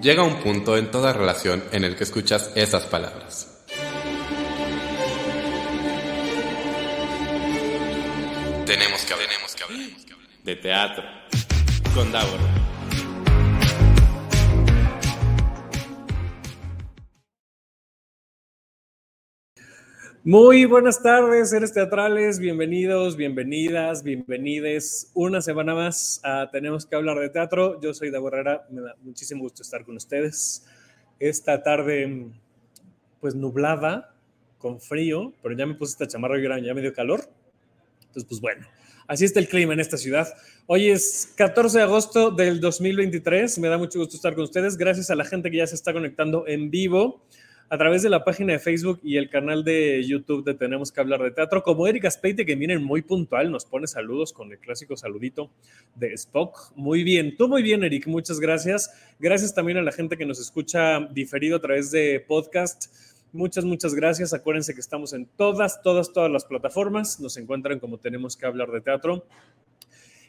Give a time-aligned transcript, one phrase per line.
[0.00, 3.64] llega un punto en toda relación en el que escuchas esas palabras.
[8.66, 9.80] Tenemos que hablar, tenemos que hablar,
[10.44, 11.04] de teatro
[11.94, 12.69] con Davor.
[20.22, 25.10] Muy buenas tardes, seres teatrales, bienvenidos, bienvenidas, bienvenides.
[25.14, 27.80] Una semana más a Tenemos que hablar de teatro.
[27.80, 30.66] Yo soy Davor Herrera, me da muchísimo gusto estar con ustedes.
[31.18, 32.26] Esta tarde,
[33.18, 34.14] pues nublada,
[34.58, 37.22] con frío, pero ya me puse esta chamarra y ya me dio calor.
[38.00, 38.66] Entonces, pues bueno,
[39.08, 40.28] así está el clima en esta ciudad.
[40.66, 43.58] Hoy es 14 de agosto del 2023.
[43.58, 44.76] Me da mucho gusto estar con ustedes.
[44.76, 47.22] Gracias a la gente que ya se está conectando en vivo
[47.72, 51.00] a través de la página de Facebook y el canal de YouTube de Tenemos que
[51.00, 54.58] hablar de teatro, como Erika Aspeite, que miren muy puntual, nos pone saludos con el
[54.58, 55.52] clásico saludito
[55.94, 56.72] de Spock.
[56.74, 58.90] Muy bien, tú muy bien, Eric, muchas gracias.
[59.20, 62.92] Gracias también a la gente que nos escucha diferido a través de podcast.
[63.32, 64.34] Muchas, muchas gracias.
[64.34, 67.20] Acuérdense que estamos en todas, todas, todas las plataformas.
[67.20, 69.24] Nos encuentran como Tenemos que hablar de teatro.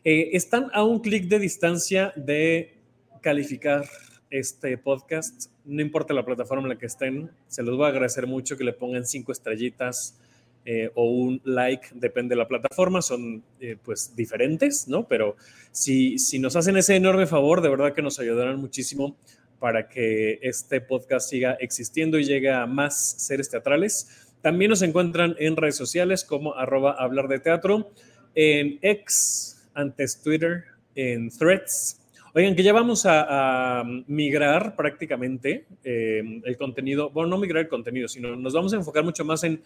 [0.03, 2.77] Eh, están a un clic de distancia de
[3.21, 3.85] calificar
[4.31, 8.25] este podcast, no importa la plataforma en la que estén, se los voy a agradecer
[8.25, 10.17] mucho que le pongan cinco estrellitas
[10.63, 15.07] eh, o un like, depende de la plataforma, son eh, pues diferentes, ¿no?
[15.07, 15.35] Pero
[15.71, 19.15] si, si nos hacen ese enorme favor, de verdad que nos ayudarán muchísimo
[19.59, 24.31] para que este podcast siga existiendo y llegue a más seres teatrales.
[24.41, 27.91] También nos encuentran en redes sociales como arroba hablar de teatro,
[28.33, 30.63] en X, antes Twitter,
[30.95, 32.00] en Threads,
[32.33, 38.07] Oigan, que ya vamos a, migrar prácticamente eh, el contenido, bueno, no migrar el contenido,
[38.07, 39.61] sino nos vamos a enfocar mucho más en,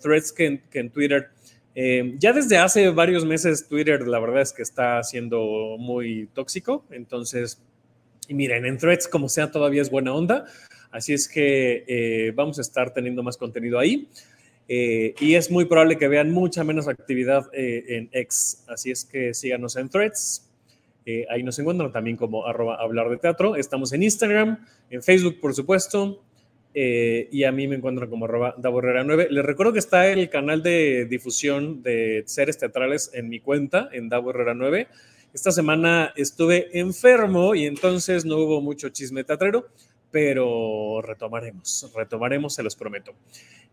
[0.00, 1.28] threads que en, Twitter.
[1.74, 6.86] Eh, ya desde hace varios meses Twitter la verdad es que está siendo muy tóxico,
[6.90, 7.60] entonces,
[8.28, 10.46] y miren, en threads como sea todavía es buena onda,
[10.90, 14.08] así es que eh, vamos a estar teniendo más contenido ahí.
[14.68, 18.64] y es muy probable que vean mucha menos actividad en X.
[18.66, 20.45] Así es que síganos en threads,
[21.06, 23.54] eh, ahí nos encuentran también como arroba hablar de teatro.
[23.54, 26.20] Estamos en Instagram, en Facebook, por supuesto.
[26.74, 29.28] Eh, y a mí me encuentran como arroba Daborrera9.
[29.30, 34.10] Les recuerdo que está el canal de difusión de seres teatrales en mi cuenta, en
[34.10, 34.88] Daborrera9.
[35.32, 39.68] Esta semana estuve enfermo y entonces no hubo mucho chisme teatrero,
[40.10, 43.12] pero retomaremos, retomaremos, se los prometo.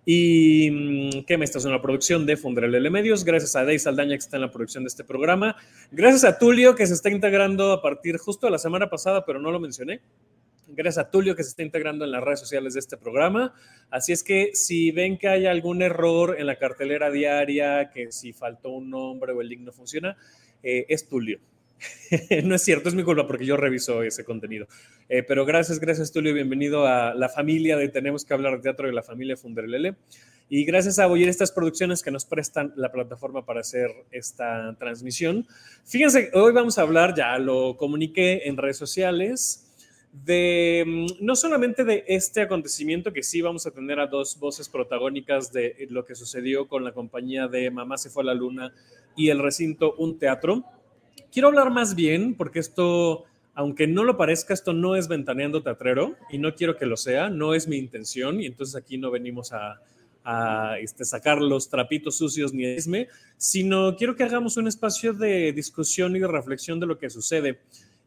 [0.06, 3.24] Y mm, que me está en la producción de Funderel Medios.
[3.24, 5.56] Gracias a Dave Saldaña que está en la producción de este programa.
[5.91, 9.40] Gracias a Tulio que se está integrando a partir justo de la semana pasada, pero
[9.40, 10.02] no lo mencioné.
[10.68, 13.53] Gracias a Tulio que se está integrando en las redes sociales de este programa.
[13.90, 18.34] Así es que si ven que hay algún error en la cartelera diaria, que si
[18.34, 20.18] faltó un nombre o el link no funciona,
[20.63, 21.40] eh, es Tulio.
[22.44, 24.68] no es cierto, es mi culpa porque yo reviso ese contenido.
[25.10, 28.88] Eh, pero gracias, gracias Tulio, bienvenido a la familia de Tenemos que hablar de teatro
[28.88, 29.96] de la familia Funderlele.
[30.50, 35.48] Y gracias a Boyer estas producciones que nos prestan la plataforma para hacer esta transmisión.
[35.86, 39.74] Fíjense, hoy vamos a hablar, ya lo comuniqué en redes sociales,
[40.12, 44.70] de mm, no solamente de este acontecimiento, que sí vamos a tener a dos voces
[44.70, 48.74] protagónicas de lo que sucedió con la compañía de Mamá se fue a la luna
[49.16, 50.66] y el recinto Un Teatro,
[51.34, 56.16] quiero hablar más bien, porque esto, aunque no lo parezca, esto no es ventaneando teatrero
[56.30, 59.52] y no quiero que lo sea, no es mi intención y entonces aquí no venimos
[59.52, 59.82] a,
[60.80, 66.16] este, sacar los trapitos sucios ni esme, sino quiero que hagamos un espacio de discusión
[66.16, 67.60] y de reflexión de lo que sucede.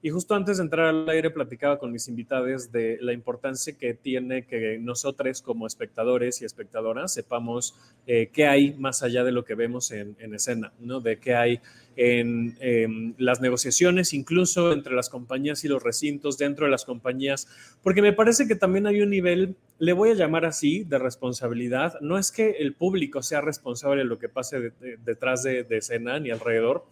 [0.06, 3.92] Y justo antes de entrar al aire platicaba con mis invitados de la importancia que
[3.92, 7.74] tiene que nosotros como espectadores y espectadoras sepamos
[8.06, 11.00] eh, qué hay más allá de lo que vemos en, escena, ¿no?
[11.00, 11.60] De qué hay
[11.96, 17.48] en, en, las negociaciones, incluso entre las compañías y los recintos, dentro de las compañías,
[17.82, 21.98] porque me parece que también hay un nivel, le voy a llamar así, de responsabilidad.
[22.00, 24.70] No es que el público sea responsable de lo que pase
[25.04, 26.86] detrás de, de escena ni alrededor,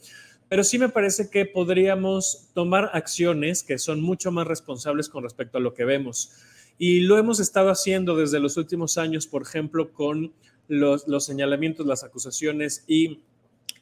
[0.55, 5.59] pero sí me parece que podríamos tomar acciones que son mucho más responsables con respecto
[5.59, 6.31] a lo que vemos.
[6.79, 10.33] Y lo hemos estado haciendo desde los últimos años, por ejemplo, con
[10.69, 13.25] los, señalamientos, las acusaciones y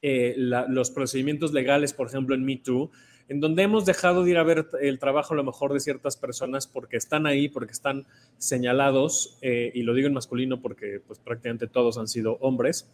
[0.00, 2.90] eh, los procedimientos legales, por ejemplo, en MeToo,
[3.28, 6.16] en donde hemos dejado de ir a ver el trabajo a lo mejor de ciertas
[6.16, 8.06] personas porque están ahí, porque están
[8.38, 12.88] señalados, eh, y lo digo en masculino porque pues prácticamente todos han sido hombres,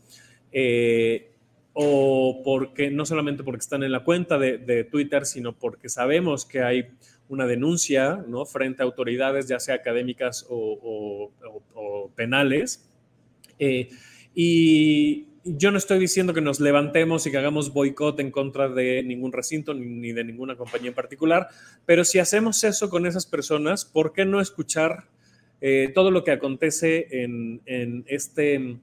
[0.51, 1.31] eh,
[1.81, 6.61] o porque no solamente porque están en la cuenta de, Twitter, sino porque sabemos que
[6.61, 6.89] hay
[7.29, 8.45] una denuncia ¿no?
[8.47, 11.31] frente a autoridades, ya sea académicas o,
[12.17, 12.85] penales.
[13.61, 13.91] Eh,
[14.35, 19.05] y yo no estoy diciendo que nos levantemos y que hagamos boicot en contra de
[19.05, 21.47] ningún recinto ni de ninguna compañía en particular,
[21.87, 25.05] pero si hacemos eso con esas personas, ¿por qué no escuchar
[25.61, 28.79] eh, todo lo que acontece en, este,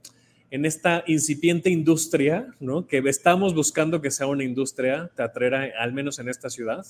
[0.51, 2.47] en esta incipiente industria,
[2.87, 6.85] que estamos buscando que sea una industria teatrera, al menos en esta ciudad?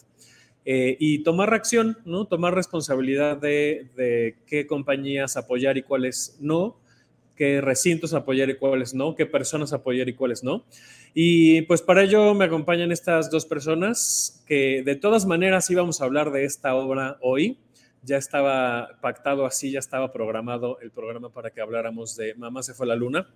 [0.66, 2.26] Eh, y tomar acción, ¿no?
[2.26, 6.78] tomar responsabilidad de qué compañías apoyar y cuáles no
[7.36, 10.64] qué recintos apoyar y cuáles no, qué personas apoyar y cuáles no.
[11.14, 16.06] Y pues para ello me acompañan estas dos personas que de todas maneras íbamos a
[16.06, 17.58] hablar de esta obra hoy.
[18.06, 22.74] Ya estaba pactado así, ya estaba programado el programa para que habláramos de Mamá se
[22.74, 23.28] fue a la luna.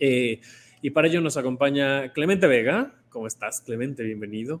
[0.00, 0.40] Eh,
[0.82, 2.92] y para ello nos acompaña Clemente Vega.
[3.08, 4.02] ¿Cómo estás, Clemente?
[4.02, 4.60] Bienvenido.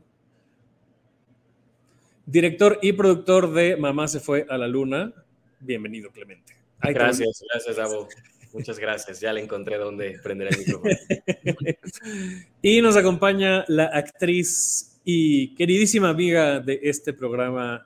[2.26, 5.12] Director y productor de Mamá se fue a la luna.
[5.60, 6.54] Bienvenido, Clemente.
[6.80, 8.08] gracias, gracias, Abo.
[8.54, 10.94] Muchas gracias, ya le encontré dónde prender el micrófono.
[12.62, 17.84] y nos acompaña la actriz y queridísima amiga de este programa.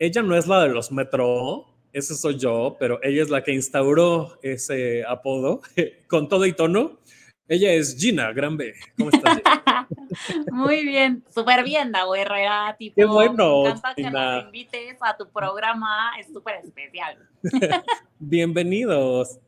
[0.00, 3.52] Ella no es la de los Metro, ese soy yo, pero ella es la que
[3.52, 5.60] instauró ese apodo
[6.08, 7.00] con todo y tono.
[7.48, 8.74] Ella es Gina Granbe.
[8.96, 9.40] ¿Cómo estás?
[10.52, 12.76] Muy bien, súper bien, Dago Herrera.
[12.78, 13.62] Tipo, Qué bueno.
[13.62, 17.18] Me encanta que nos invites a tu programa, es súper especial.
[18.20, 19.40] Bienvenidos.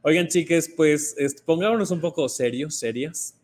[0.00, 1.14] Oigan, chiques, pues
[1.44, 3.35] pongámonos un poco serios, serias.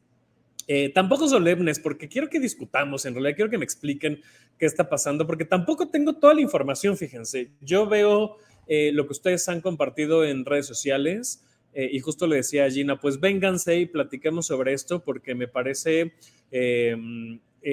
[0.75, 4.23] Eh, tampoco solemnes, porque quiero que discutamos, en realidad quiero que me expliquen
[4.59, 7.51] qué está pasando, porque tampoco tengo toda la información, fíjense.
[7.61, 12.37] Yo veo eh, lo que ustedes han compartido en redes sociales eh, y justo le
[12.37, 16.15] decía a Gina, pues vénganse y platiquemos sobre esto, porque me parece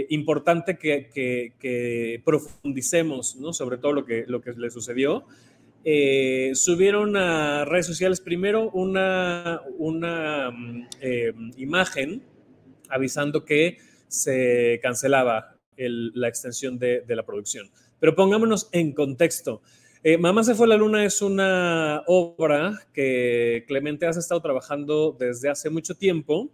[0.10, 3.54] importante que, profundicemos ¿no?
[3.54, 4.26] sobre todo lo que,
[4.58, 5.24] le sucedió.
[6.54, 9.62] Subieron a redes sociales primero una,
[11.00, 12.24] eh, imagen
[12.90, 13.78] avisando que
[14.08, 17.70] se cancelaba la extensión de, la producción.
[18.00, 19.62] Pero pongámonos en contexto.
[20.04, 25.16] Eh, Mamá se fue a la luna es una obra que Clemente has estado trabajando
[25.18, 26.50] desde hace mucho tiempo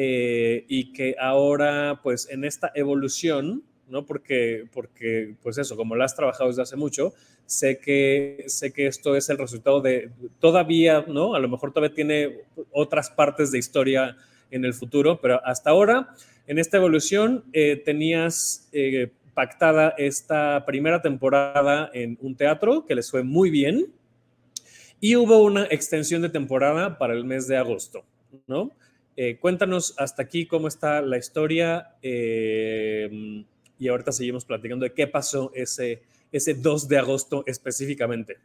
[0.00, 4.06] y que ahora, pues en esta evolución, ¿no?
[4.06, 7.14] Porque, porque, pues eso, como la has trabajado desde hace mucho,
[7.46, 11.34] sé que, sé que esto es el resultado de, todavía, ¿no?
[11.34, 14.16] A lo mejor todavía tiene otras partes de historia
[14.50, 16.14] en el futuro, pero hasta ahora,
[16.46, 23.10] en esta evolución, eh, tenías eh, pactada esta primera temporada en un teatro que les
[23.10, 23.86] fue muy bien
[25.00, 28.04] y hubo una extensión de temporada para el mes de agosto,
[28.46, 28.72] ¿no?
[29.16, 35.52] Eh, cuéntanos hasta aquí cómo está la historia y ahorita seguimos platicando de qué pasó
[35.54, 36.02] ese,
[36.32, 38.36] ese 2 de agosto específicamente.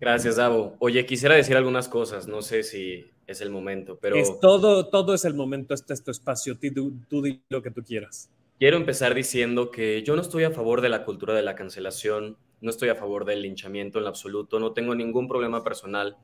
[0.00, 0.76] Gracias, Davo.
[0.78, 4.16] Oye, quisiera decir algunas cosas, no sé si es el momento, pero...
[4.16, 7.70] Es todo, todo es el momento, este es tu espacio, tú, tú di lo que
[7.70, 8.28] tú quieras.
[8.58, 12.36] Quiero empezar diciendo que yo no estoy a favor de la cultura de la cancelación,
[12.60, 16.16] no estoy a favor del linchamiento en lo absoluto, no tengo ningún problema personal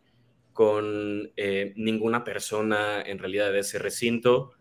[0.53, 4.53] con eh, ninguna persona en realidad de ese recinto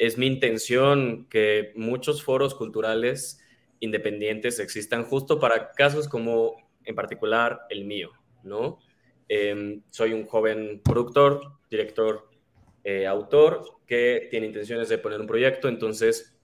[0.00, 3.38] es mi intención que muchos foros culturales
[3.80, 8.10] independientes existan justo para casos como en particular el mío,
[8.42, 8.78] ¿no?
[9.28, 12.28] Em, soy un joven productor, director,
[12.84, 16.36] eh, autor que tiene intenciones de poner un proyecto, entonces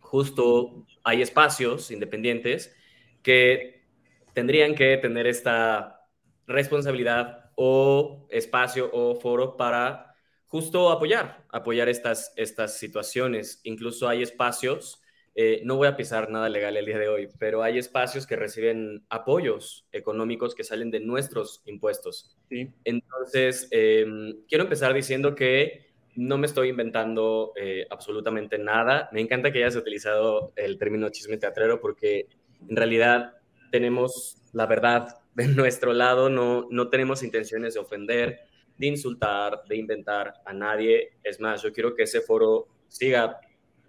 [0.00, 2.74] justo hay espacios independientes
[3.22, 3.84] que
[4.32, 6.06] tendrían que tener esta
[6.46, 10.14] responsabilidad o espacio o foro para
[10.46, 13.60] justo apoyar, apoyar estas, estas situaciones.
[13.64, 15.02] Incluso hay espacios,
[15.40, 18.34] eh, no voy a pisar nada legal el día de hoy, pero hay espacios que
[18.34, 22.36] reciben apoyos económicos que salen de nuestros impuestos.
[22.82, 29.08] Entonces, em, quiero empezar diciendo que no me estoy inventando eh, absolutamente nada.
[29.12, 32.26] Me encanta que hayas utilizado el término chisme teatrero porque
[32.68, 33.34] en realidad
[33.70, 38.40] tenemos la verdad de nuestro lado, no, no tenemos intenciones de ofender,
[38.76, 41.10] de insultar, de inventar a nadie.
[41.22, 43.38] Es más, yo quiero que ese foro siga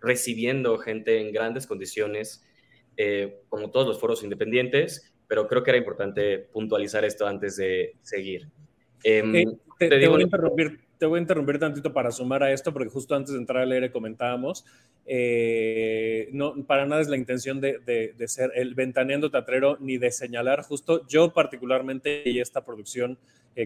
[0.01, 2.45] recibiendo gente en grandes condiciones,
[2.97, 7.95] eh, como todos los foros independientes, pero creo que era importante puntualizar esto antes de
[8.01, 8.49] seguir.
[9.03, 9.45] Em, eh,
[9.77, 13.15] te, voy a interrumpir, te voy a interrumpir tantito para sumar a esto, porque justo
[13.15, 14.65] antes de entrar al aire comentábamos,
[15.05, 20.11] eh, no, para nada es la intención de, de, ser el ventaneando teatrero ni de
[20.11, 23.17] señalar, justo yo particularmente y esta producción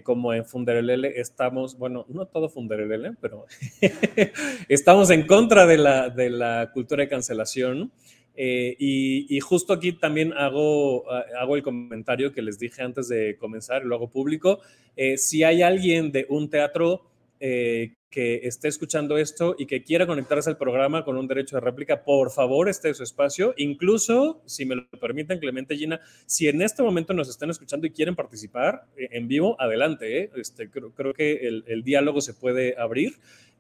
[0.02, 3.46] como en Funderelele estamos, bueno, no todo Funderelele, pero
[4.70, 7.92] estamos en contra de la, de la cultura de cancelación.
[8.36, 11.06] Eh, y, justo aquí también hago,
[11.40, 14.60] hago el comentario que les dije antes de comenzar, lo hago público.
[14.96, 17.06] Eh, si hay alguien de un teatro
[17.40, 21.62] eh, que esté escuchando esto y que quiera conectarse al programa con un derecho de
[21.62, 23.56] réplica, por favor, esté en su espacio.
[23.58, 27.90] Incluso, si me lo permiten, Clemente Gina, si en este momento nos están escuchando y
[27.90, 30.30] quieren participar en vivo, adelante.
[30.36, 33.16] Este, creo, creo, que el, el diálogo se puede abrir.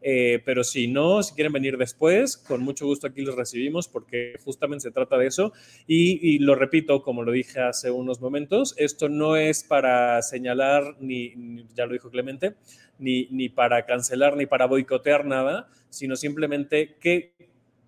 [0.05, 4.35] Eh, pero si no, si quieren venir después, con mucho gusto aquí los recibimos porque
[4.43, 5.53] justamente se trata de eso.
[5.87, 11.65] Y, lo repito, como lo dije hace unos momentos, esto no es para señalar, ni,
[11.73, 12.55] ya lo dijo Clemente,
[12.99, 17.33] ni, ni, para cancelar, ni para boicotear nada, sino simplemente qué,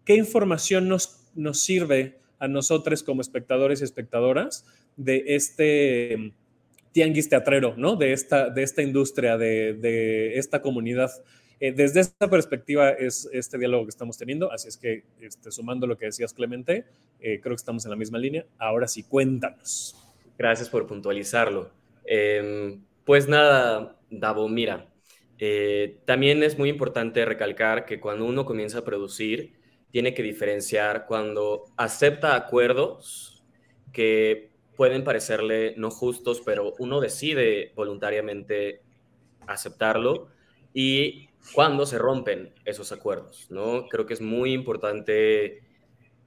[0.06, 6.34] qué información nos, nos sirve a nosotros como espectadores y espectadoras de este
[6.94, 7.98] tianguis teatrero, ¿no?
[7.98, 11.12] De esta, de esta industria, de, de esta comunidad.
[11.60, 15.88] Eh, desde esta perspectiva es este diálogo que estamos teniendo, así es que este, sumando
[15.88, 16.86] lo que decías Clemente,
[17.20, 18.46] eh, creo que estamos en la misma línea.
[18.58, 19.96] Ahora sí, cuéntanos.
[20.38, 21.72] Gracias por puntualizarlo.
[22.06, 24.88] Em, pues nada, Davo, mira,
[25.40, 29.54] eh, también es muy importante recalcar que cuando uno comienza a producir,
[29.92, 33.44] tiene que diferenciar cuando acepta acuerdos
[33.94, 38.82] que pueden parecerle no justos, pero uno decide voluntariamente
[39.48, 40.28] aceptarlo
[40.74, 43.88] y cuando se rompen esos acuerdos, ¿no?
[43.88, 45.64] Creo que es muy importante,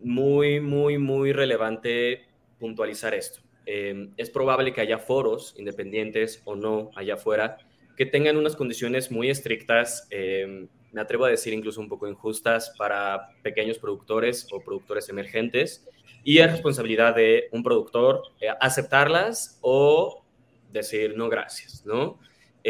[0.01, 2.27] muy, muy, muy relevante
[2.59, 3.41] puntualizar esto.
[3.67, 7.59] Eh, es probable que haya foros independientes o no allá afuera
[7.99, 12.73] que tengan unas condiciones muy estrictas, eh, me atrevo a decir incluso un poco injustas
[12.79, 15.85] para pequeños productores o productores emergentes,
[16.23, 20.25] y es responsabilidad de un productor eh, aceptarlas o
[20.73, 22.21] decir no gracias, ¿no?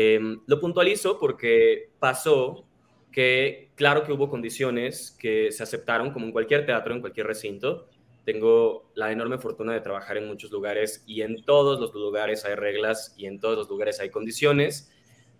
[0.00, 2.64] Em, lo puntualizo porque pasó
[3.10, 7.88] que, claro que hubo condiciones que se aceptaron, como en cualquier teatro, en cualquier recinto.
[8.24, 12.54] Tengo la enorme fortuna de trabajar en muchos lugares y en todos los lugares hay
[12.54, 14.88] reglas y en todos los lugares hay condiciones,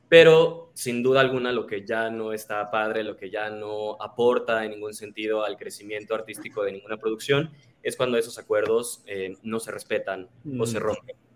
[0.09, 4.65] pero sin duda alguna lo que ya no está padre, lo que ya no aporta
[4.65, 7.53] en ningún sentido al crecimiento artístico de ninguna producción,
[7.85, 10.83] es cuando esos acuerdos eh, no se respetan o se mm.
[10.83, 11.28] rompen.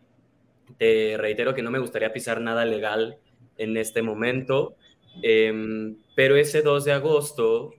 [0.78, 3.18] Te reitero que no me gustaría pisar nada legal
[3.58, 4.76] en este momento,
[5.22, 7.74] em, pero ese 2 de agosto,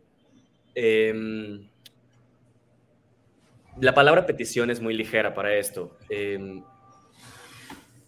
[0.75, 1.67] em,
[3.79, 6.63] la palabra petición es muy ligera para esto, em,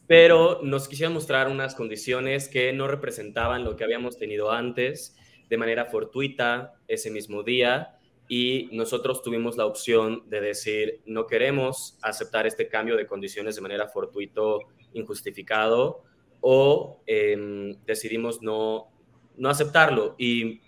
[0.08, 5.15] pero nos quisieron mostrar unas condiciones que no representaban lo que habíamos tenido antes
[5.50, 7.95] de manera fortuita ese mismo día
[8.27, 13.62] y nosotros tuvimos la opción de decir, no queremos aceptar este cambio de condiciones de
[13.62, 14.62] manera fortuito,
[14.94, 16.03] injustificado,
[16.41, 18.88] o em, decidimos no,
[19.38, 20.15] no aceptarlo.
[20.17, 20.62] Y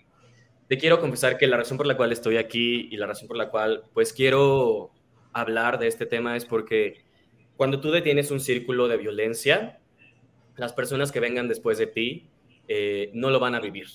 [0.68, 3.36] te quiero confesar que la razón por la cual estoy aquí y la razón por
[3.36, 4.90] la cual pues quiero
[5.32, 7.04] hablar de este tema es porque
[7.56, 9.80] cuando tú detienes un círculo de violencia,
[10.56, 12.28] las personas que vengan después de ti
[12.68, 13.86] eh, no lo van a vivir.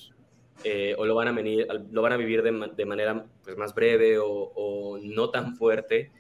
[0.64, 4.18] Eh, o lo van a, venir, lo van a vivir de, manera pues, más breve
[4.20, 6.12] o, no tan fuerte.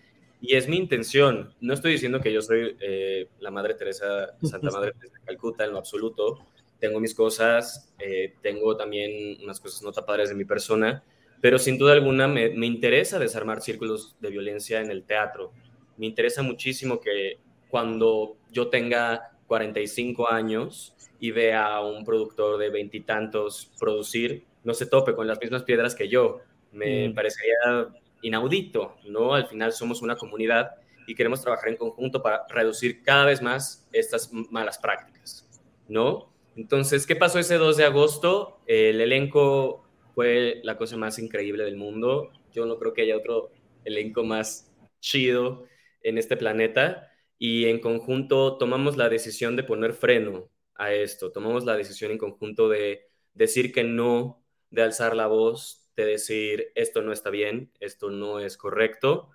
[0.41, 1.53] Y es mi intención.
[1.61, 5.63] No estoy diciendo que yo soy eh, la Madre Teresa, Santa Madre Teresa de Calcuta
[5.63, 6.39] en lo absoluto.
[6.79, 11.01] Tengo mis cosas, eh, tengo también unas cosas no tan padres de mi persona,
[11.39, 15.53] pero sin duda alguna me, me interesa desarmar círculos de violencia en el teatro.
[15.97, 17.37] Me interesa muchísimo que
[17.69, 20.92] cuando yo tenga 45 años,
[21.23, 25.95] y ve a un productor de veintitantos producir, no se tope con las mismas piedras
[25.95, 26.41] que yo.
[26.73, 27.13] Me mm.
[27.13, 27.87] parecería
[28.21, 29.33] inaudito, ¿no?
[29.33, 30.71] Al final somos una comunidad
[31.07, 35.47] y queremos trabajar en conjunto para reducir cada vez más estas malas prácticas,
[35.87, 36.29] ¿no?
[36.57, 38.59] Entonces, ¿qué pasó ese 2 de agosto?
[38.67, 42.33] El elenco fue la cosa más increíble del mundo.
[42.51, 43.49] Yo no creo que haya otro
[43.85, 45.67] elenco más chido
[46.01, 47.13] en este planeta.
[47.39, 51.31] Y en conjunto tomamos la decisión de poner freno a esto.
[51.31, 56.71] Tomamos la decisión en conjunto de decir que no, de alzar la voz, de decir
[56.75, 59.29] esto no está bien, esto no es correcto.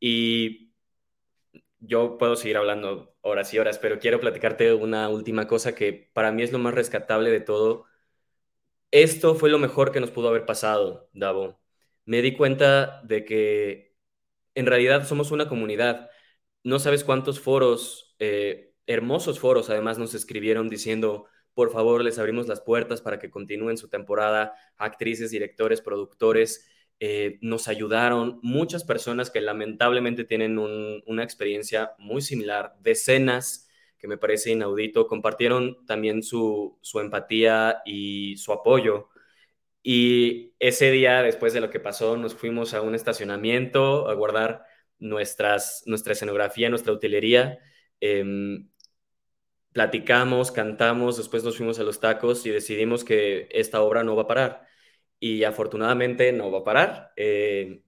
[0.00, 0.72] Y
[1.80, 6.32] yo puedo seguir hablando horas y horas, pero quiero platicarte una última cosa que para
[6.32, 7.86] mí es lo más rescatable de todo.
[8.90, 11.60] Esto fue lo mejor que nos pudo haber pasado, Davo.
[12.04, 13.96] Me di cuenta de que
[14.54, 16.10] en realidad somos una comunidad.
[16.64, 22.48] No sabes cuántos foros eh, hermosos foros además nos escribieron diciendo, por favor, les abrimos
[22.48, 26.68] las puertas para que continúen su temporada, actrices, directores, productores.
[27.00, 33.68] Eh, nos ayudaron muchas personas que lamentablemente tienen una experiencia muy similar, decenas
[34.02, 39.10] que me parece inaudito, compartieron también su, empatía y su apoyo.
[39.82, 44.64] Y ese día, después de lo que pasó, nos fuimos a un estacionamiento a guardar
[44.98, 47.60] nuestras, nuestra escenografía, nuestra utilería.
[48.00, 48.71] Em,
[49.72, 54.22] platicamos, cantamos, después nos fuimos a los tacos y decidimos que esta obra no va
[54.22, 54.66] a parar.
[55.18, 57.12] Y afortunadamente no va a parar.
[57.16, 57.82] Eh,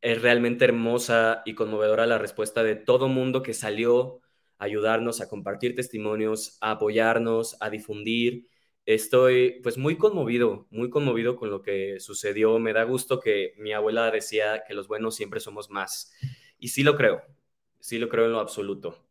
[0.00, 4.20] es realmente hermosa y conmovedora la respuesta de todo mundo que salió
[4.58, 8.48] a ayudarnos, a compartir testimonios, a apoyarnos, a difundir.
[8.86, 12.58] Estoy pues muy conmovido, muy conmovido con lo que sucedió.
[12.58, 16.12] Me da gusto que mi abuela decía que los buenos siempre somos más.
[16.58, 17.22] Y sí lo creo,
[17.80, 19.04] sí lo creo en lo absoluto.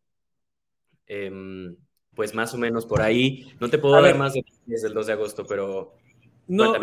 [1.07, 1.77] Em,
[2.17, 3.53] pues más o menos por ahí.
[3.59, 5.93] No te puedo dar más detalles del 2 de agosto, pero
[6.47, 6.73] no,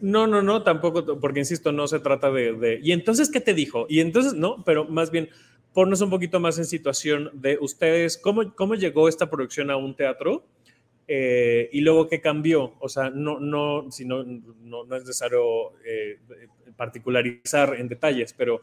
[0.00, 3.84] no, no, no, tampoco, porque insisto, no se trata de, ¿Y entonces qué te dijo?
[3.90, 5.28] Y entonces, no, pero más bien,
[5.74, 9.94] ponnos un poquito más en situación de ustedes, ¿cómo, cómo llegó esta producción a un
[9.94, 10.46] teatro?
[11.06, 16.18] Eh, y luego qué cambió, o sea, no, no, si no, no, es necesario eh,
[16.76, 18.62] particularizar en detalles, pero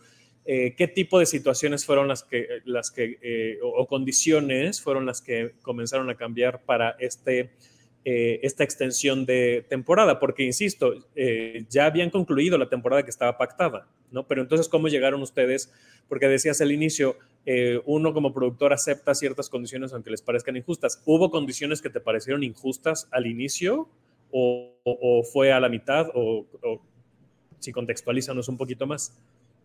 [0.52, 5.54] eh, qué tipo de situaciones fueron las que, las que o, condiciones fueron las que
[5.62, 7.52] comenzaron a cambiar para este,
[8.04, 10.94] esta extensión de temporada, porque insisto,
[11.70, 14.26] ya habían concluido la temporada que estaba pactada, ¿no?
[14.26, 15.72] Pero entonces, ¿cómo llegaron ustedes?
[16.08, 21.02] Porque decías al inicio, eh, uno como productor acepta ciertas condiciones aunque les parezcan injustas.
[21.06, 23.90] ¿Hubo condiciones que te parecieron injustas al inicio
[24.32, 26.46] o, fue a la mitad o,
[27.60, 29.18] si contextualízanos un poquito más?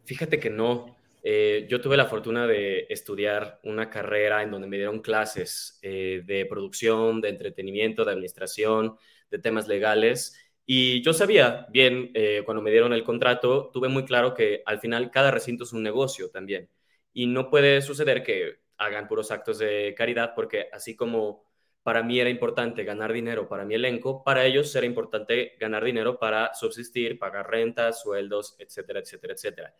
[0.04, 0.96] Fíjate que no.
[1.22, 6.22] Eh, yo tuve la fortuna de estudiar una carrera en donde me dieron clases eh,
[6.26, 8.96] de producción, de entretenimiento, de administración,
[9.30, 10.38] de temas legales.
[10.66, 12.12] Y yo sabía bien,
[12.46, 15.82] cuando me dieron el contrato, tuve muy claro que al final cada recinto es un
[15.82, 16.70] negocio también
[17.14, 21.44] y no puede suceder que hagan puros actos de caridad porque así como
[21.84, 26.18] para mí era importante ganar dinero para mi elenco, para ellos era importante ganar dinero
[26.18, 29.74] para subsistir, pagar rentas, sueldos, etcétera, etcétera, etcétera.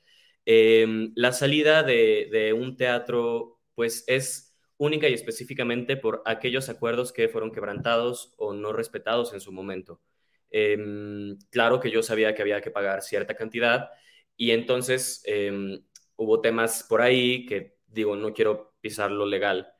[0.44, 7.28] Em, la salida de, un teatro, pues es única y específicamente por aquellos acuerdos que
[7.28, 10.02] fueron quebrantados o no respetados en su momento.
[10.50, 13.88] Em, claro que yo sabía que había que pagar cierta cantidad
[14.36, 15.82] y entonces em,
[16.16, 19.72] hubo temas por ahí que digo, no quiero pisar lo legal,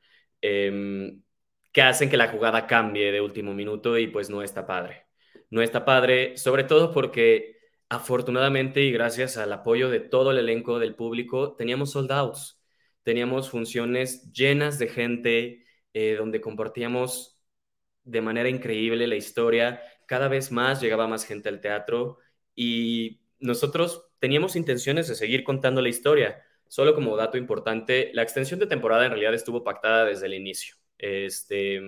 [1.75, 5.07] que hacen que la jugada cambie de último minuto y pues no está padre.
[5.49, 7.57] No está padre, sobre todo porque
[7.89, 12.63] afortunadamente y gracias al apoyo de todo el elenco del público, teníamos soldados,
[13.03, 17.43] teníamos funciones llenas de gente, eh, donde compartíamos
[18.05, 22.19] de manera increíble la historia, cada vez más llegaba más gente al teatro
[22.55, 26.41] y nosotros teníamos intenciones de seguir contando la historia.
[26.69, 30.75] Solo como dato importante, la extensión de temporada en realidad estuvo pactada desde el inicio.
[30.97, 31.81] Este,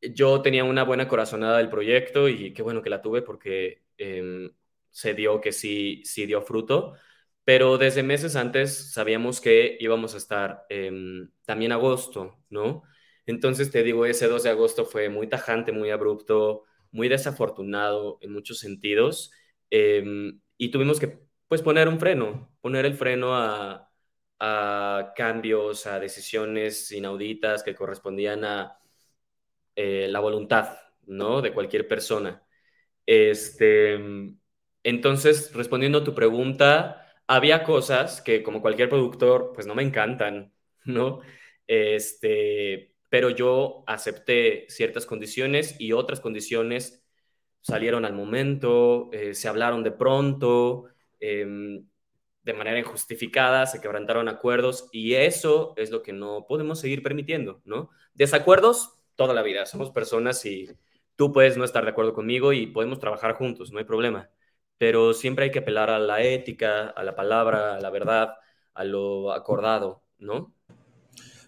[0.00, 4.50] yo tenía una buena corazonada del proyecto y qué bueno que la tuve porque em,
[4.90, 6.94] se dio que sí, sí dio fruto.
[7.44, 12.82] Pero desde meses antes sabíamos que íbamos a estar em, también agosto, ¿no?
[13.26, 18.32] Entonces te digo, ese 2 de agosto fue muy tajante, muy abrupto, muy desafortunado en
[18.32, 19.32] muchos sentidos.
[19.70, 23.91] Em, y tuvimos que pues poner un freno, poner el freno a,
[25.16, 28.78] cambios, a decisiones inauditas que correspondían a
[29.76, 31.40] eh, la voluntad, ¿no?
[31.42, 32.42] De cualquier persona.
[33.06, 33.98] Este,
[34.82, 40.52] entonces, respondiendo a tu pregunta, había cosas que como cualquier productor, pues no me encantan,
[40.84, 41.20] ¿no?
[41.66, 47.04] Este, pero yo acepté ciertas condiciones y otras condiciones
[47.60, 50.86] salieron al momento, eh, se hablaron de pronto,
[51.20, 51.86] em,
[52.44, 57.60] de manera injustificada, se quebrantaron acuerdos y eso es lo que no podemos seguir permitiendo,
[57.64, 57.90] ¿no?
[58.14, 60.68] Desacuerdos toda la vida, somos personas y
[61.16, 64.30] tú puedes no estar de acuerdo conmigo y podemos trabajar juntos, no hay problema,
[64.78, 68.34] pero siempre hay que apelar a la ética, a la palabra, a la verdad,
[68.74, 70.52] a lo acordado, ¿no?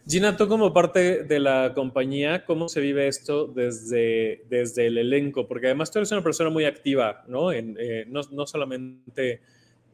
[0.06, 5.48] Gina, tú como parte de la compañía, ¿cómo se vive esto desde, desde el elenco?
[5.48, 7.52] Porque además tú eres una persona muy activa, ¿no?
[7.52, 9.40] En, eh, no, no, solamente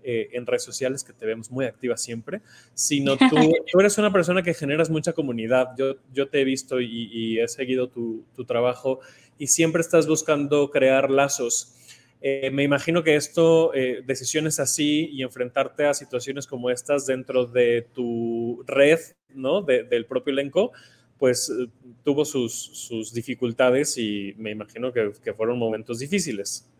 [0.03, 2.41] eh, en redes sociales, que te vemos muy activa siempre,
[2.75, 3.37] sino tú,
[3.71, 5.69] tú, eres una persona que generas mucha comunidad.
[5.77, 9.01] Yo, yo te he visto y, y he seguido tu, tu trabajo
[9.39, 11.77] y siempre estás buscando crear lazos.
[12.23, 17.47] Eh, me imagino que esto, eh, decisiones así y enfrentarte a situaciones como estas dentro
[17.47, 18.99] de tu red,
[19.31, 19.63] ¿no?
[19.63, 20.73] del propio elenco,
[21.19, 21.69] pues eh,
[22.05, 26.71] tuvo sus, dificultades y me imagino que, fueron momentos difíciles.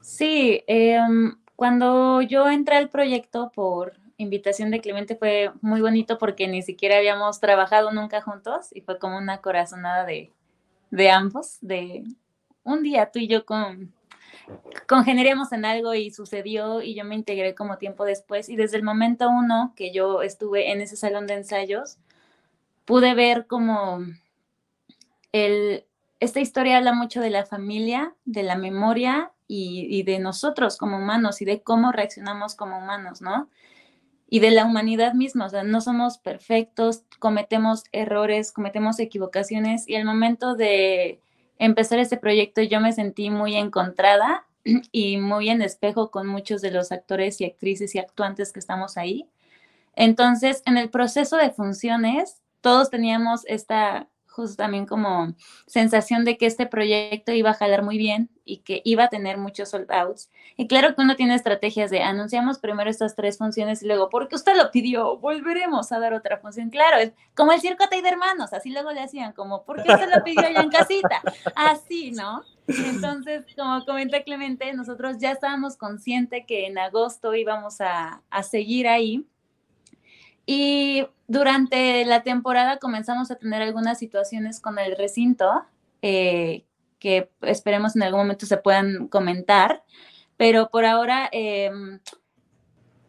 [0.00, 6.48] Sí, em, cuando yo entré al proyecto por invitación de Clemente fue muy bonito porque
[6.48, 10.32] ni siquiera habíamos trabajado nunca juntos y fue como una corazonada de,
[10.90, 12.04] de ambos, de
[12.64, 13.92] un día tú y yo con
[14.86, 18.82] congeniaríamos en algo y sucedió y yo me integré como tiempo después y desde el
[18.82, 21.98] momento uno que yo estuve en ese salón de ensayos,
[22.86, 23.98] pude ver como
[25.32, 25.84] el,
[26.20, 31.42] esta historia habla mucho de la familia, de la memoria y, de nosotros como humanos
[31.42, 33.48] y de cómo reaccionamos como humanos, ¿no?
[34.28, 39.96] Y de la humanidad misma, o sea, no somos perfectos, cometemos errores, cometemos equivocaciones y
[39.96, 41.20] al momento de
[41.58, 44.46] empezar este proyecto yo me sentí muy encontrada
[44.92, 48.96] y muy en espejo con muchos de los actores y actrices y actuantes que estamos
[48.96, 49.28] ahí.
[49.96, 54.08] Entonces, en el proceso de funciones, todos teníamos esta
[54.40, 55.34] justo también como
[55.66, 59.38] sensación de que este proyecto iba a jalar muy bien y que iba a tener
[59.38, 60.30] muchos sold outs.
[60.56, 64.34] Y claro que uno tiene estrategias de anunciamos primero estas tres funciones y luego, porque
[64.34, 66.70] usted lo pidió, volveremos a dar otra función.
[66.70, 70.08] Claro, es como el circo de hermanos, así luego le hacían como, ¿por qué usted
[70.14, 71.22] lo pidió allá en casita?
[71.54, 72.42] Así, ¿no?
[72.66, 78.88] Entonces, como comenta Clemente, nosotros ya estábamos conscientes que en agosto íbamos a, a seguir
[78.88, 79.26] ahí
[80.52, 85.62] y durante la temporada comenzamos a tener algunas situaciones con el recinto
[86.02, 86.64] eh,
[86.98, 89.84] que esperemos en algún momento se puedan comentar,
[90.36, 92.00] pero por ahora em,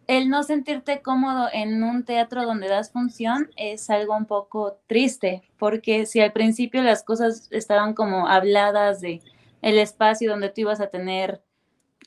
[0.05, 5.41] el no sentirte cómodo en un teatro donde das función es algo un poco triste,
[5.57, 9.19] porque si al principio las cosas estaban como habladas de
[9.63, 11.41] el espacio donde tú ibas a tener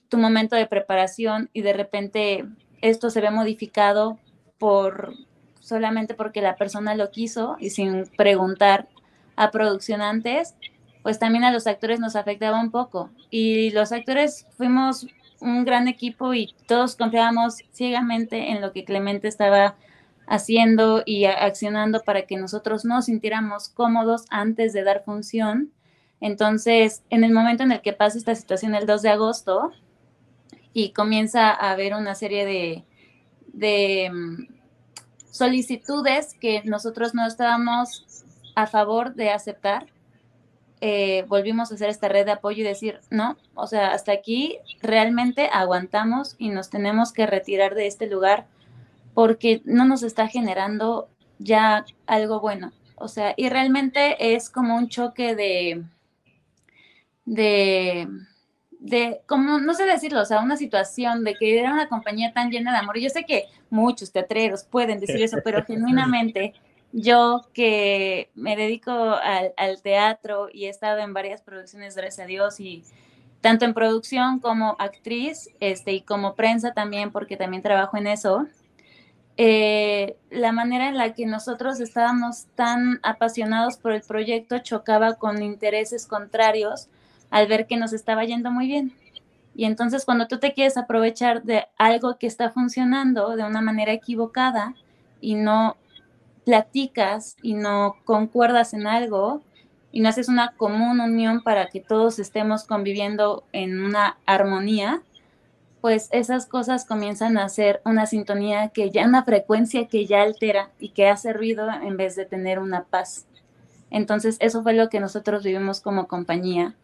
[0.09, 2.45] tu momento de preparación y de repente
[2.83, 4.21] esto se ve modificado
[4.59, 5.15] por
[5.61, 8.89] solamente porque la persona lo quiso y sin preguntar
[9.37, 10.55] a producción antes,
[11.03, 13.11] pues también a los actores nos afectaba un poco.
[13.31, 15.07] Y los actores fuimos
[15.41, 19.77] un gran equipo y todos confiábamos ciegamente en lo que Clemente estaba
[20.27, 25.73] haciendo y accionando para que nosotros nos sintiéramos cómodos antes de dar función.
[26.21, 29.73] Entonces, en el momento en el que pasa esta situación el 2 de agosto
[30.73, 32.85] y comienza a haber una serie de,
[33.55, 34.47] de mm,
[35.31, 39.87] solicitudes que nosotros no estábamos a favor de aceptar,
[40.81, 44.59] eh, volvimos a hacer esta red de apoyo y decir, no, o sea, hasta aquí
[44.83, 48.47] realmente aguantamos y nos tenemos que retirar de este lugar
[49.15, 52.73] porque no nos está generando ya algo bueno.
[52.97, 55.85] O sea, y realmente es como un choque de,
[57.25, 58.09] de,
[58.85, 62.51] de, como, no sé decirlo, o sea, una situación de que era una compañía tan
[62.51, 62.99] llena de amor.
[62.99, 66.53] Yo sé que muchos teatreros pueden decir eso, pero genuinamente
[66.93, 72.29] yo que me dedico al, al, teatro y he estado en varias producciones, gracias a
[72.29, 72.85] Dios, y
[73.41, 78.47] tanto en producción como actriz, este, y como prensa también, porque también trabajo en eso,
[79.39, 85.43] eh, la manera en la que nosotros estábamos tan apasionados por el proyecto chocaba con
[85.43, 86.89] intereses contrarios
[87.35, 88.93] al ver que nos estaba yendo muy bien.
[89.57, 93.93] Y entonces cuando tú te quieres aprovechar de algo que está funcionando de una manera
[93.93, 94.77] equivocada
[95.21, 95.77] y no
[96.45, 99.43] platicas y no concuerdas en algo
[99.91, 105.03] y no haces una común unión para que todos estemos conviviendo en una armonía,
[105.81, 110.71] pues esas cosas comienzan a ser una sintonía que ya, una frecuencia que ya altera
[110.79, 113.27] y que hace ruido en vez de tener una paz.
[113.91, 116.77] Entonces eso fue lo que nosotros vivimos como compañía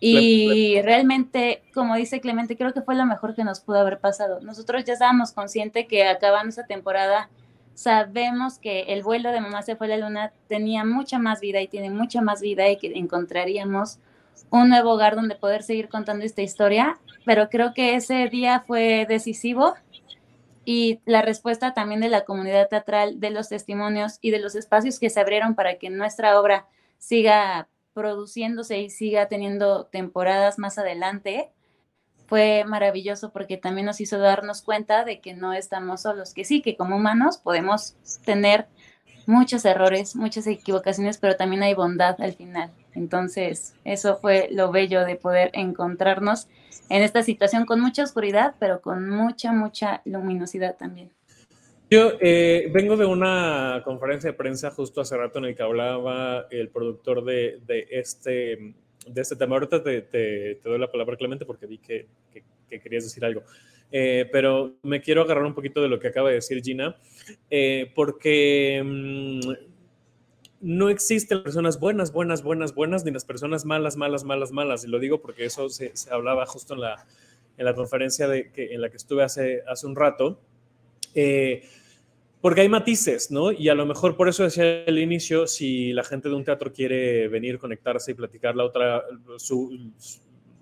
[0.00, 4.40] y realmente, como dice Clemente, creo que fue lo mejor que nos pudo haber pasado.
[4.40, 7.28] Nosotros ya estábamos conscientes que acabando esa temporada,
[7.74, 11.60] sabemos que el vuelo de Mamá se fue a la luna tenía mucha más vida
[11.60, 13.98] y tiene mucha más vida y que encontraríamos
[14.50, 19.06] un nuevo hogar donde poder seguir contando esta historia, pero creo que ese día fue
[19.08, 19.74] decisivo
[20.64, 24.98] y la respuesta también de la comunidad teatral, de los testimonios y de los espacios
[24.98, 26.66] que se abrieron para que nuestra obra
[26.98, 31.50] siga produciéndose y siga teniendo temporadas más adelante,
[32.26, 36.60] fue maravilloso porque también nos hizo darnos cuenta de que no estamos solos, que sí,
[36.60, 38.66] que como humanos podemos tener
[39.26, 42.70] muchos errores, muchas equivocaciones, pero también hay bondad al final.
[42.92, 46.48] Entonces, eso fue lo bello de poder encontrarnos
[46.90, 51.15] en esta situación con mucha oscuridad, pero con mucha, mucha luminosidad también.
[51.88, 56.48] Yo eh, vengo de una conferencia de prensa justo hace rato en el que hablaba
[56.50, 58.74] el productor de, este,
[59.06, 59.54] de este tema.
[59.54, 62.08] Ahorita te, doy la palabra, Clemente, porque vi que,
[62.68, 63.42] que, querías decir algo.
[63.92, 66.96] Eh, pero me quiero agarrar un poquito de lo que acaba de decir Gina,
[67.50, 69.52] eh, porque mmm,
[70.60, 74.84] no existen personas buenas, buenas, buenas, buenas, ni las personas malas, malas, malas, malas.
[74.84, 77.06] Y lo digo porque eso se, hablaba justo en la,
[77.56, 80.40] en la conferencia en la que estuve hace, hace un rato.
[81.16, 81.62] Eh,
[82.42, 83.50] porque hay matices, ¿no?
[83.50, 86.72] Y a lo mejor por eso decía al inicio, si la gente de un teatro
[86.72, 89.02] quiere venir, conectarse y platicar la otra,
[89.38, 89.92] su.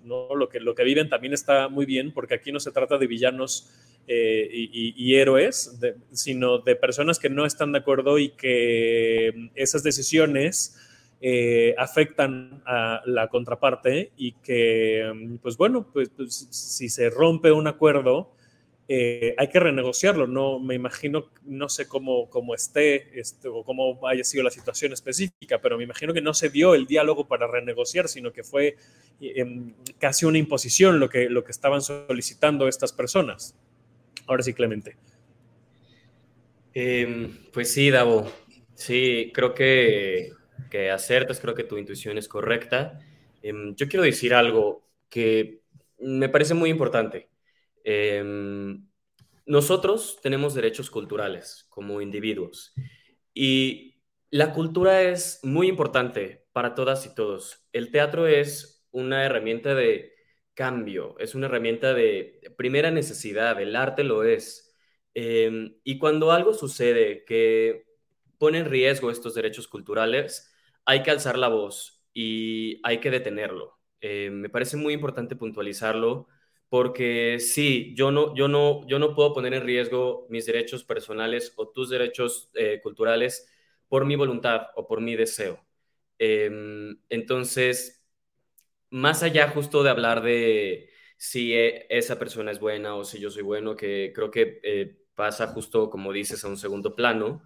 [0.03, 3.07] Lo que, lo que viven también está muy bien, porque aquí no se trata de
[3.07, 3.71] villanos
[4.07, 5.79] eh, y, héroes,
[6.11, 10.77] sino de personas que no están de acuerdo y que esas decisiones
[11.21, 17.65] eh, afectan a la contraparte y que, pues bueno, pues, pues si se rompe un
[17.65, 18.35] acuerdo,
[18.87, 20.27] eh, hay que renegociarlo.
[20.27, 24.93] No me imagino, no sé cómo, cómo esté este, o cómo haya sido la situación
[24.93, 28.77] específica, pero me imagino que no se dio el diálogo para renegociar, sino que fue
[29.19, 33.55] em, casi una imposición lo que, lo que estaban solicitando estas personas.
[34.27, 34.97] Ahora sí, Clemente.
[36.73, 38.31] Em, pues sí, Davo.
[38.75, 40.31] Sí, creo que,
[40.69, 42.99] que acertas, creo que tu intuición es correcta.
[43.41, 45.61] Em, yo quiero decir algo que
[45.99, 47.29] me parece muy importante.
[47.87, 48.83] Em,
[49.45, 52.73] nosotros tenemos derechos culturales como individuos
[53.31, 57.67] y la cultura es muy importante para todas y todos.
[57.73, 60.13] El teatro es una herramienta de
[60.55, 64.75] cambio, es una herramienta de primera necesidad, el arte lo es.
[65.13, 67.85] Em, y cuando algo sucede que
[68.39, 70.51] pone en riesgo estos derechos culturales,
[70.85, 73.77] hay que alzar la voz y hay que detenerlo.
[74.01, 76.27] Eh, me parece muy importante puntualizarlo
[76.69, 81.53] porque sí, yo no, yo, no, yo no puedo poner en riesgo mis derechos personales
[81.57, 83.47] o tus derechos eh, culturales
[83.87, 85.63] por mi voluntad o por mi deseo.
[86.17, 88.05] Em, entonces,
[88.89, 93.29] más allá justo de hablar de si e, esa persona es buena o si yo
[93.31, 97.43] soy bueno, que creo que eh, pasa justo, como dices, a un segundo plano,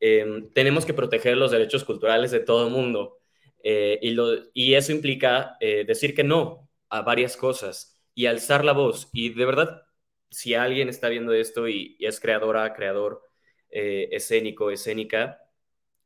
[0.00, 3.18] em, tenemos que proteger los derechos culturales de todo el mundo.
[3.62, 8.72] Eh, y, lo, y eso implica decir que no a varias cosas y alzar la
[8.72, 9.08] voz.
[9.12, 9.82] Y de verdad,
[10.28, 13.22] si alguien está viendo esto y, es creadora, creador
[13.70, 15.40] eh, escénico, escénica,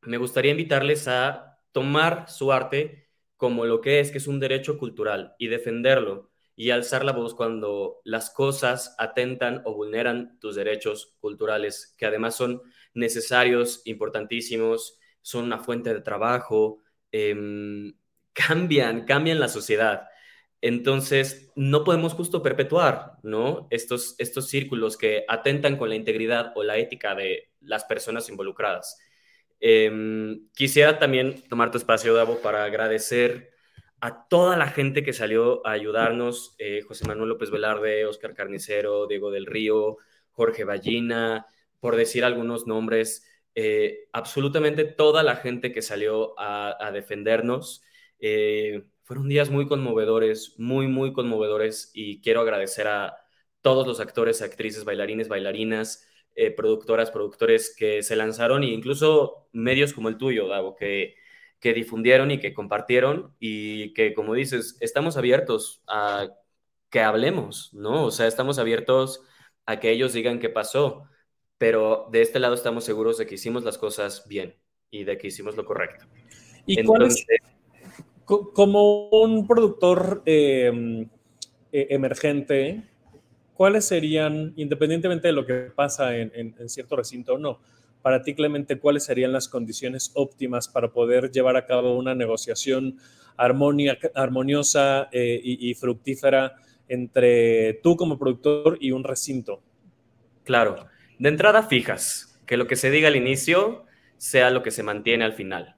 [0.03, 4.77] me gustaría invitarles a tomar su arte como lo que es, que es un derecho
[4.77, 11.17] cultural, y defenderlo y alzar la voz cuando las cosas atentan o vulneran tus derechos
[11.19, 12.61] culturales, que además son
[12.93, 17.95] necesarios, importantísimos, son una fuente de trabajo, em,
[18.35, 20.09] cambian, cambian la sociedad.
[20.63, 23.19] Entonces, no podemos justo perpetuar.
[23.71, 28.97] Estos, estos círculos que atentan con la integridad o la ética de las personas involucradas.
[29.61, 33.51] Em, quisiera también tomar tu espacio, Davo, para agradecer
[34.01, 39.07] a toda la gente que salió a ayudarnos, eh, José Manuel López Velarde, Oscar Carnicero,
[39.07, 39.99] Diego del Río,
[40.31, 41.47] Jorge Ballina,
[41.81, 47.83] por decir algunos nombres, eh, absolutamente toda la gente que salió a, a defendernos.
[48.21, 53.17] Eh, fueron días muy conmovedores, muy, muy conmovedores y quiero agradecer a
[53.61, 59.93] todos los actores, actrices, bailarines, bailarinas, eh, productoras, productores que se lanzaron e incluso medios
[59.93, 61.15] como el tuyo, Davo, que,
[61.61, 66.29] que difundieron y que compartieron y que, como dices, estamos abiertos a
[66.91, 68.07] que hablemos, ¿no?
[68.07, 69.23] O sea, estamos abiertos
[69.67, 71.05] a que ellos digan qué pasó,
[71.59, 74.57] pero de este lado estamos seguros de que hicimos las cosas bien
[74.91, 76.07] y de que hicimos lo correcto.
[76.67, 77.27] ¿Y Entonces,
[78.53, 81.09] como un productor em,
[81.73, 82.83] e, emergente,
[83.55, 87.61] ¿cuáles serían, independientemente de lo que pasa en, cierto recinto o no,
[88.03, 92.99] para ti, Clemente, cuáles serían las condiciones óptimas para poder llevar a cabo una negociación
[93.37, 96.57] armoniosa eh, y, fructífera
[96.89, 99.63] entre tú como productor y un recinto?
[100.43, 100.87] Claro,
[101.19, 103.85] de entrada fijas, que lo que se diga al inicio
[104.17, 105.77] sea lo que se mantiene al final.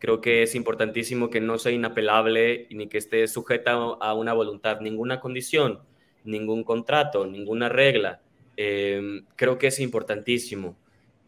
[0.00, 4.80] Creo que es importantísimo que no sea inapelable ni que esté sujeta a una voluntad,
[4.80, 5.80] ninguna condición,
[6.24, 8.22] ningún contrato, ninguna regla.
[8.56, 10.74] Em, creo que es importantísimo.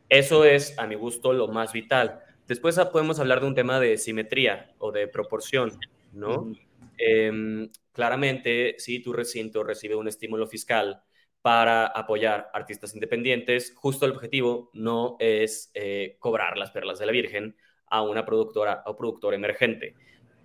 [0.09, 2.21] Eso es, a mi gusto, lo más vital.
[2.49, 5.79] Después podemos hablar de un tema de simetría o de proporción,
[6.15, 6.53] ¿no?
[6.97, 11.03] Em, claramente, si tu recinto recibe un estímulo fiscal
[11.43, 17.13] para apoyar artistas independientes, justo el objetivo no es eh, cobrar las perlas de la
[17.13, 17.55] Virgen
[17.93, 19.95] a una productora o productor emergente.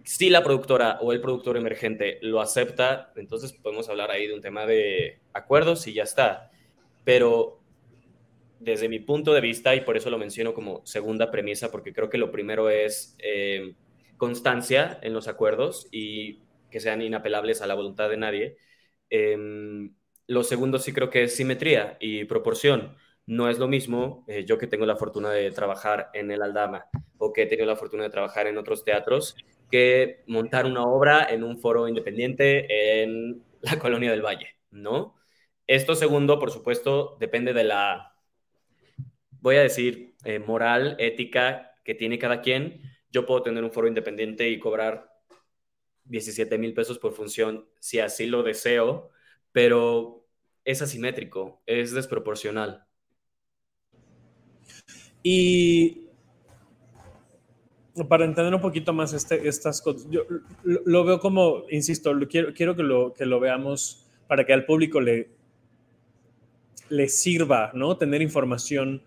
[0.03, 4.41] Si la productora o el productor emergente lo acepta, entonces podemos hablar ahí de un
[4.41, 6.51] tema de acuerdos y ya está.
[7.05, 7.61] Pero
[8.59, 12.09] desde mi punto de vista, y por eso lo menciono como segunda premisa, porque creo
[12.09, 13.75] que lo primero es eh,
[14.17, 18.57] constancia en los acuerdos y que sean inapelables a la voluntad de nadie.
[19.09, 19.95] Em,
[20.27, 22.97] lo segundo sí creo que es simetría y proporción.
[23.27, 26.85] No es lo mismo, eh, yo que tengo la fortuna de trabajar en el Aldama
[27.17, 29.35] o que he tenido la fortuna de trabajar en otros teatros,
[29.69, 35.15] que montar una obra en un foro independiente en la Colonia del Valle, ¿no?
[35.67, 38.15] Esto segundo, por supuesto, depende de la,
[39.41, 42.81] voy a decir, eh, moral, ética que tiene cada quien.
[43.11, 45.11] Yo puedo tener un foro independiente y cobrar
[46.05, 49.09] 17 mil pesos por función si así lo deseo,
[49.51, 50.25] pero
[50.63, 52.86] es asimétrico, es desproporcional.
[55.29, 56.05] Y
[58.07, 60.21] para entender un poquito más este, estas cosas, yo
[60.63, 65.01] lo, veo como, insisto, quiero, quiero que, lo, que lo veamos para que al público
[65.01, 65.27] le,
[66.87, 67.97] le sirva, ¿no?
[67.97, 69.03] Tener información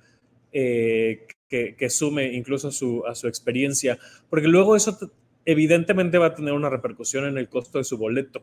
[0.52, 4.98] eh, que, sume incluso a su, a su experiencia, porque luego eso
[5.46, 8.42] evidentemente va a tener una repercusión en el costo de su boleto.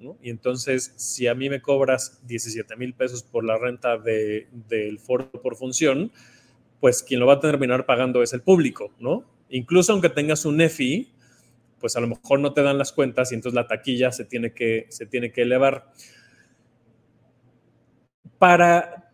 [0.00, 0.16] ¿no?
[0.22, 4.98] Y entonces, si a mí me cobras 17 mil pesos por la renta de, del
[4.98, 6.10] foro por función,
[6.80, 9.24] pues quien lo va a terminar pagando es el público, ¿no?
[9.48, 11.12] Incluso aunque tengas un EFI,
[11.80, 14.52] pues a lo mejor no te dan las cuentas y entonces la taquilla se tiene
[14.52, 15.92] que, se tiene que elevar.
[18.38, 19.10] Para,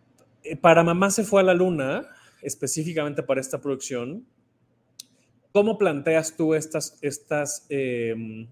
[0.61, 2.07] para Mamá se fue a la luna,
[2.41, 4.25] específicamente para esta producción,
[5.51, 8.47] ¿cómo planteas tú estas, estas em,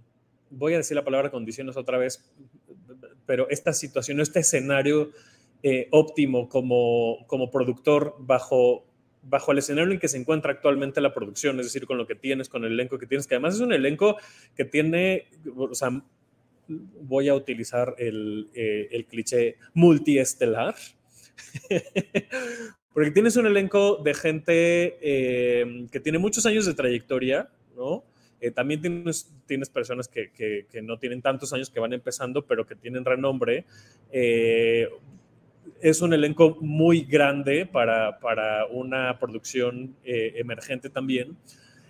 [0.50, 2.24] voy a decir la palabra condiciones otra vez,
[3.26, 5.12] pero esta situación, este escenario
[5.62, 8.86] eh, óptimo como, como productor bajo
[9.24, 12.16] bajo el escenario en que se encuentra actualmente la producción, es decir, con lo que
[12.16, 14.18] tienes, con el elenco que tienes, que además es un elenco
[14.56, 16.04] que tiene, o sea,
[16.68, 20.76] voy a utilizar el, eh, el cliché multiestelar,
[22.94, 28.04] porque tienes un elenco de gente eh, que tiene muchos años de trayectoria, ¿no?
[28.40, 32.46] Eh, también tienes, tienes personas que, que, que, no tienen tantos años que van empezando,
[32.46, 33.66] pero que tienen renombre
[35.84, 38.18] es un elenco muy grande para,
[38.72, 41.38] una producción eh, emergente también.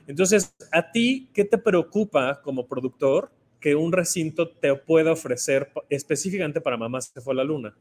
[0.08, 6.60] Entonces, ¿a ti qué te preocupa como productor que un recinto te pueda ofrecer específicamente
[6.60, 7.76] para Mamás se fue a la luna?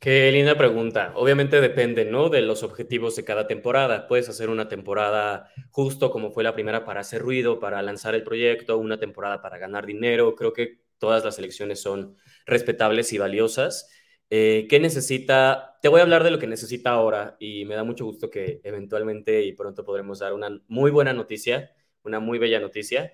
[0.00, 1.12] Qué linda pregunta.
[1.14, 2.28] Obviamente depende, ¿no?
[2.28, 4.08] De los objetivos de cada temporada.
[4.08, 8.24] Puedes hacer una temporada justo como fue la primera para hacer ruido, para lanzar el
[8.24, 10.34] proyecto, una temporada para ganar dinero.
[10.34, 13.88] Creo que todas las elecciones son respetables y valiosas.
[14.30, 15.78] Eh, ¿Qué necesita?
[15.82, 18.60] Te voy a hablar de lo que necesita ahora y me da mucho gusto que
[18.64, 23.12] eventualmente y pronto podremos dar una muy buena noticia, una muy bella noticia.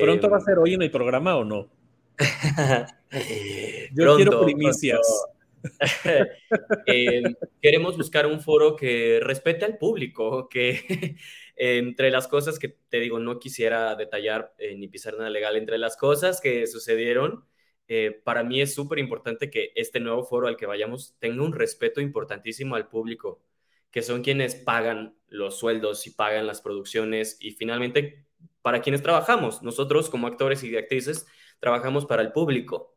[0.00, 1.70] ¿Pronto va a em, ser hoy en el programa o no?
[3.94, 5.00] Yo quiero primicias.
[6.86, 11.16] Em, queremos buscar un foro que respete al público, que
[11.56, 15.78] entre las cosas que te digo, no quisiera detallar eh, ni pisar nada legal, entre
[15.78, 17.44] las cosas que sucedieron,
[17.88, 21.52] eh, para mí es súper importante que este nuevo foro al que vayamos tenga un
[21.54, 23.42] respeto importantísimo al público,
[23.90, 28.26] que son quienes pagan los sueldos y pagan las producciones y finalmente
[28.62, 29.62] para quienes trabajamos.
[29.62, 31.26] Nosotros como actores y actrices
[31.60, 32.96] trabajamos para el público,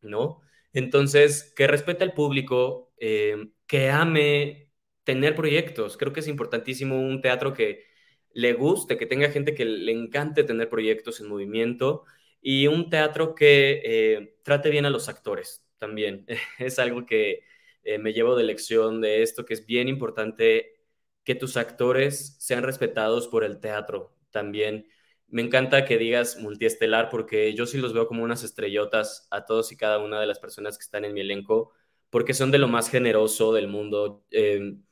[0.00, 0.40] ¿no?
[0.72, 4.70] Entonces, que respete al público, eh, que ame
[5.04, 5.96] tener proyectos.
[5.96, 7.84] Creo que es importantísimo un teatro que
[8.32, 12.04] le guste, que tenga gente que le encante tener proyectos en movimiento
[12.48, 16.26] y un teatro que eh, trate bien a los actores también.
[16.60, 17.40] es algo que
[17.82, 20.76] eh, me llevo de lección de esto, que es bien importante
[21.24, 24.86] que tus actores sean respetados por el teatro también.
[25.26, 29.72] Me encanta que digas multiestelar porque yo sí los veo como unas estrellotas a todos
[29.72, 31.72] y cada una de las personas que están en mi elenco,
[32.10, 34.24] porque son de lo más generoso del mundo.
[34.30, 34.84] Em,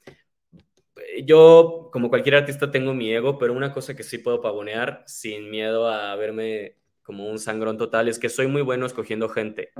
[1.24, 5.50] yo, como cualquier artista, tengo mi ego, pero una cosa que sí puedo pavonear sin
[5.50, 9.70] miedo a verme como un sangrón total, es que soy muy bueno escogiendo gente.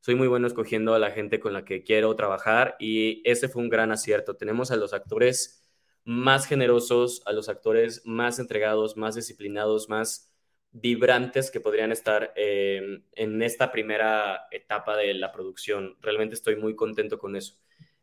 [0.00, 3.62] Soy muy bueno escogiendo a la gente con la que quiero trabajar y ese fue
[3.62, 4.36] un gran acierto.
[4.36, 5.64] Tenemos a los actores
[6.04, 10.30] más generosos, a los actores más entregados, más disciplinados, más
[10.72, 15.96] vibrantes que podrían estar eh, en esta primera etapa de la producción.
[16.02, 17.54] Realmente estoy muy contento con eso.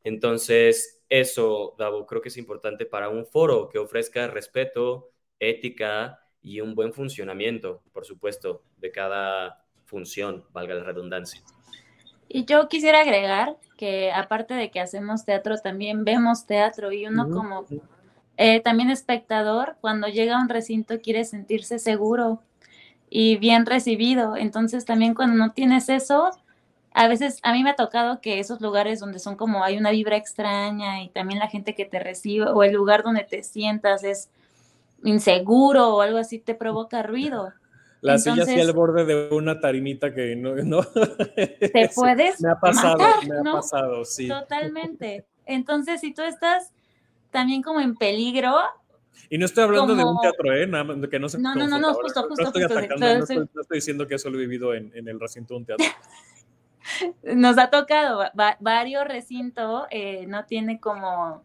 [0.04, 6.62] Entonces, eso, Davo, creo que es importante para un foro que ofrezca respeto, ética, y
[6.62, 11.42] un buen funcionamiento, por supuesto, de cada función, valga la redundancia.
[12.28, 17.30] Y yo quisiera agregar que aparte de que hacemos teatro, también vemos teatro y uno
[17.30, 17.66] como
[18.38, 22.42] eh, también espectador, cuando llega a un recinto quiere sentirse seguro
[23.10, 24.38] y bien recibido.
[24.38, 26.32] Entonces también cuando no tienes eso,
[26.94, 29.92] a veces a mí me ha tocado que esos lugares donde son como hay una
[29.92, 34.04] vibra extraña y también la gente que te recibe o el lugar donde te sientas
[34.04, 34.30] es
[35.04, 37.54] inseguro o algo así te provoca ruido.
[38.02, 40.56] La silla así al borde de una tarimita que no...
[40.56, 42.98] no te puedes Me ha pasado,
[43.28, 44.28] me ha pasado, sí.
[44.28, 45.28] Totalmente.
[45.46, 46.72] Entonces, si tú estás
[47.30, 48.56] también como en peligro...
[49.30, 50.66] Y no estoy hablando de un teatro, ¿eh?
[50.66, 53.38] Nada, que no se No, no, no, no, justo, justo, no estoy Atacando, no, estoy,
[53.38, 55.86] no, estoy, diciendo que eso lo he vivido en, en el recinto de un teatro.
[57.24, 58.24] Nos ha tocado,
[58.60, 61.44] varios recintos eh, no tiene como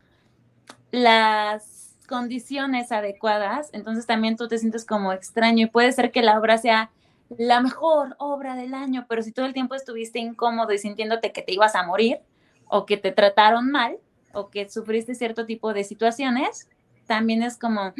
[0.90, 6.38] las condiciones adecuadas, entonces también tú te sientes como extraño y puede ser que la
[6.38, 6.90] obra sea
[7.38, 11.42] la mejor obra del año, pero si todo el tiempo estuviste incómodo y sintiéndote que
[11.42, 12.20] te ibas a morir
[12.68, 13.98] o que te trataron mal
[14.32, 16.68] o que sufriste cierto tipo de situaciones,
[17.07, 17.94] también es como,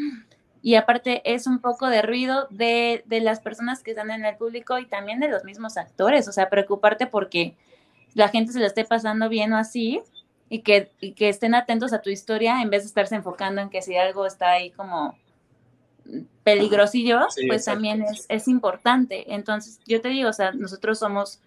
[0.61, 4.37] y aparte es un poco de ruido de, de las personas que están en el
[4.37, 7.55] público y también de los mismos actores, o sea, preocuparte porque
[8.13, 10.01] la gente se lo esté pasando bien o así
[10.49, 13.69] y que, y que estén atentos a tu historia en vez de estarse enfocando en
[13.69, 15.15] que si algo está ahí como
[16.43, 19.33] peligrosillo, pues también es, es, importante.
[19.33, 21.41] Entonces, yo te digo, o sea, nosotros somos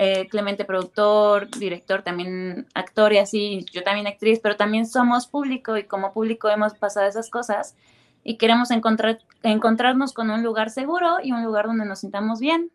[0.00, 5.76] eh, Clemente productor, director, también actor y así, yo también actriz, pero también somos público
[5.76, 7.74] y como público hemos pasado esas cosas
[8.22, 12.70] y queremos encontrar, encontrarnos con un lugar seguro y un lugar donde nos sintamos bien.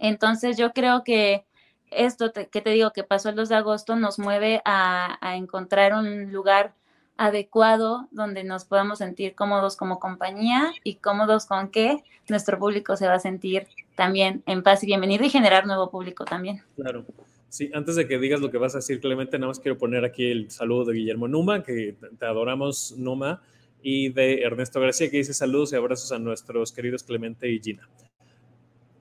[0.00, 1.44] Entonces, yo creo que
[1.90, 5.94] esto que te digo que pasó el 2 de agosto nos mueve a, a encontrar
[5.94, 6.74] un lugar
[7.16, 13.06] adecuado donde nos podamos sentir cómodos como compañía y cómodos con que nuestro público se
[13.06, 13.66] va a sentir
[13.96, 16.62] también en paz y bienvenido y generar nuevo público también.
[16.76, 17.04] Claro.
[17.48, 20.04] Sí, antes de que digas lo que vas a decir, Clemente, nada más quiero poner
[20.04, 23.42] aquí el saludo de Guillermo Numa, que te adoramos, Numa,
[23.82, 27.88] y de Ernesto García, que dice saludos y abrazos a nuestros queridos Clemente y Gina.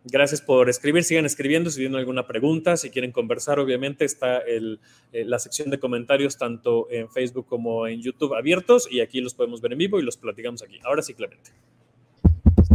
[0.09, 4.77] Gracias por escribir, sigan escribiendo si tienen alguna pregunta, si quieren conversar, obviamente está eh,
[5.11, 9.59] la sección de comentarios tanto en Facebook como en YouTube abiertos y aquí los podemos
[9.59, 10.79] ver en vivo y los platicamos aquí.
[10.85, 11.51] Ahora sí, Clemente.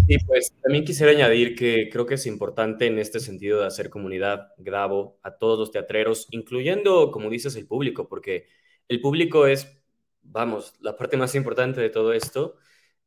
[0.06, 3.88] Sí, pues también quisiera añadir que creo que es importante en este sentido de hacer
[3.88, 8.46] comunidad, grabo a todos los teatreros, incluyendo, como dices, el público, porque
[8.88, 9.80] el público es,
[10.22, 12.56] vamos, la parte más importante de todo esto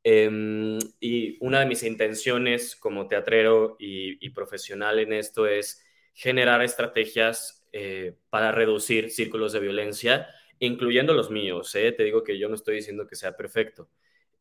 [0.07, 5.83] Em, y una de mis intenciones como teatrero y, profesional en esto es
[6.13, 10.27] generar estrategias eh, para reducir círculos de violencia,
[10.59, 11.73] incluyendo los míos.
[11.73, 11.91] ¿eh?
[11.91, 13.89] Te digo que yo no estoy diciendo que sea perfecto.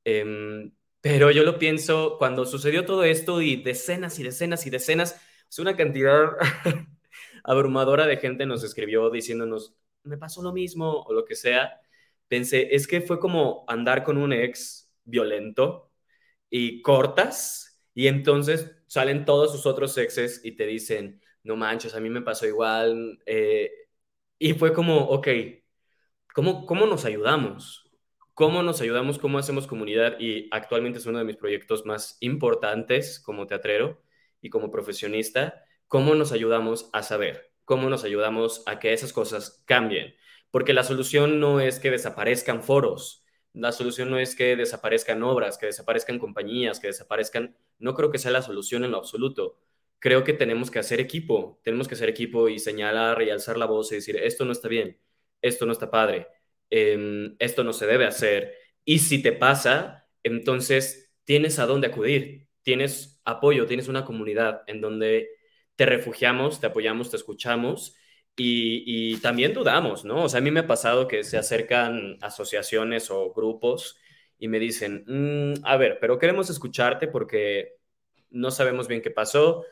[0.04, 5.18] Em, pero yo lo pienso cuando sucedió todo esto y decenas y decenas y decenas,
[5.48, 6.32] es una cantidad
[7.44, 11.80] abrumadora de gente nos escribió diciéndonos, me pasó lo mismo o lo que sea.
[12.28, 15.90] Pensé, es que fue como andar con un ex violento
[16.50, 22.00] y cortas y entonces salen todos sus otros exes y te dicen, no manches, a
[22.00, 23.20] mí me pasó igual.
[23.26, 23.70] Eh,
[24.38, 25.28] y fue como, ok,
[26.34, 27.90] ¿cómo, ¿cómo nos ayudamos?
[28.34, 29.18] ¿Cómo nos ayudamos?
[29.18, 30.18] ¿Cómo hacemos comunidad?
[30.18, 34.02] Y actualmente es uno de mis proyectos más importantes como teatrero
[34.40, 35.64] y como profesionista.
[35.86, 37.52] ¿Cómo nos ayudamos a saber?
[37.64, 40.14] ¿Cómo nos ayudamos a que esas cosas cambien?
[40.50, 43.23] Porque la solución no es que desaparezcan foros,
[43.54, 47.56] la solución no es que desaparezcan obras, que desaparezcan compañías, que desaparezcan...
[47.78, 49.58] No creo que sea la solución en lo absoluto.
[50.00, 53.66] Creo que tenemos que hacer equipo, tenemos que hacer equipo y señalar y alzar la
[53.66, 54.98] voz y decir, esto no está bien,
[55.40, 56.26] esto no está padre,
[56.68, 58.54] em, esto no se debe hacer.
[58.84, 64.80] Y si te pasa, entonces tienes a dónde acudir, tienes apoyo, tienes una comunidad en
[64.80, 65.30] donde
[65.76, 67.96] te refugiamos, te apoyamos, te escuchamos
[68.36, 70.24] y, también dudamos, ¿no?
[70.24, 73.98] O sea, a mí me ha pasado que se acercan asociaciones o grupos
[74.38, 77.76] y me dicen, mm, a ver, pero queremos escucharte porque
[78.30, 79.64] no sabemos bien qué pasó.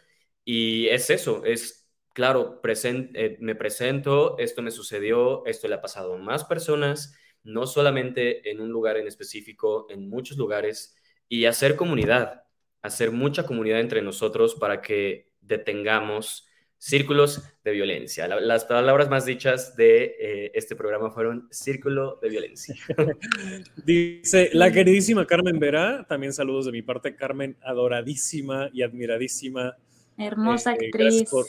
[0.45, 6.15] Y es eso, es, claro, eh, me presento, esto me sucedió, esto le ha pasado
[6.15, 10.97] a más personas, no solamente en un lugar en específico, en muchos lugares,
[11.29, 12.45] y hacer comunidad,
[12.83, 16.47] hacer mucha comunidad entre nosotros para que detengamos
[16.83, 18.26] círculos de violencia.
[18.26, 22.74] las palabras más dichas de eh, este programa fueron círculo de violencia.
[23.87, 29.76] Dice la queridísima Carmen Vera, también saludos de mi parte, Carmen, adoradísima y admiradísima.
[30.18, 31.47] Hermosa eh, actriz gracias por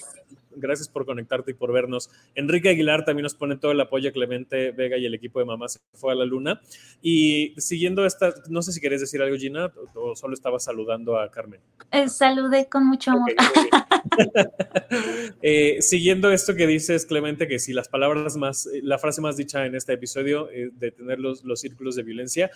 [1.05, 2.09] conectarte y por vernos.
[2.35, 5.45] Enrique Aguilar también nos pone todo el apoyo a Clemente Vega y el equipo de
[5.45, 6.61] Mamá se fue a la luna.
[7.01, 11.29] Y siguiendo esta, no sé si querés decir algo, Gina, o solo estaba saludando a
[11.29, 11.61] Carmen.
[11.91, 13.33] Eh, saludé con mucho amor.
[15.41, 19.37] Eh, siguiendo esto que dices, Clemente, que si las palabras más, eh, la frase más
[19.37, 22.51] dicha en este episodio de tener los, los círculos de violencia,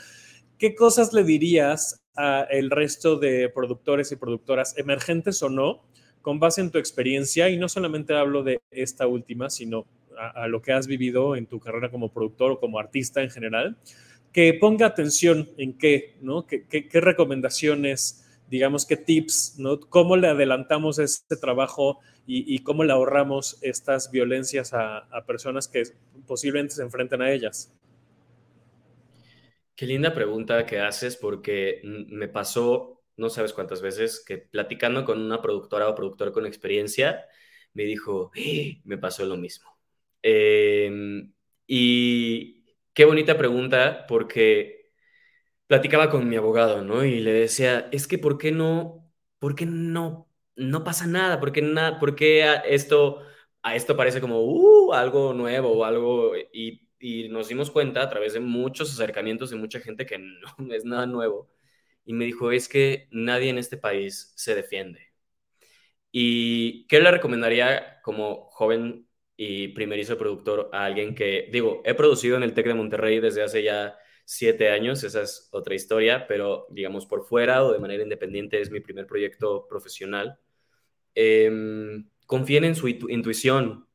[0.58, 5.84] ¿qué cosas le dirías al resto de productores y productoras, emergentes o no,
[6.28, 9.86] con base en tu experiencia, y no solamente hablo de esta última, sino
[10.18, 13.78] a, lo que has vivido en tu carrera como productor o como artista en general,
[14.34, 16.46] que ponga atención en qué, ¿no?
[16.46, 19.80] ¿Qué, recomendaciones, digamos, qué tips, ¿no?
[19.80, 25.84] ¿Cómo le adelantamos este trabajo y, cómo le ahorramos estas violencias a, a personas que
[26.28, 27.74] posiblemente se enfrenten a ellas?
[29.78, 35.22] Qué linda pregunta que haces porque me pasó no sabes cuántas veces, que platicando con
[35.22, 37.26] una productora o productor con experiencia,
[37.74, 38.82] me dijo, ¡Ah!
[38.86, 39.78] me pasó lo mismo.
[40.22, 41.34] Em,
[41.68, 44.92] y qué bonita pregunta, porque
[45.68, 47.04] platicaba con mi abogado, ¿no?
[47.06, 51.40] Y le decía, es que ¿por qué no, por qué no, no pasa nada?
[51.40, 53.22] ¿Por qué, nada por qué esto,
[53.62, 56.34] a esto parece como uh, algo nuevo o algo?
[56.54, 60.18] Y, y nos dimos cuenta a través de muchos acercamientos de mucha gente que
[60.58, 61.50] no es nada nuevo.
[62.08, 65.14] Y me dijo, es que nadie en este país se defiende.
[66.12, 72.38] ¿Y qué le recomendaría como joven y primerizo productor a alguien que, digo, he producido
[72.38, 76.68] en el TEC de Monterrey desde hace ya siete años, esa es otra historia, pero
[76.70, 80.40] digamos por fuera o de manera independiente es mi primer proyecto profesional.
[81.16, 83.88] Em, confíen en su intuición,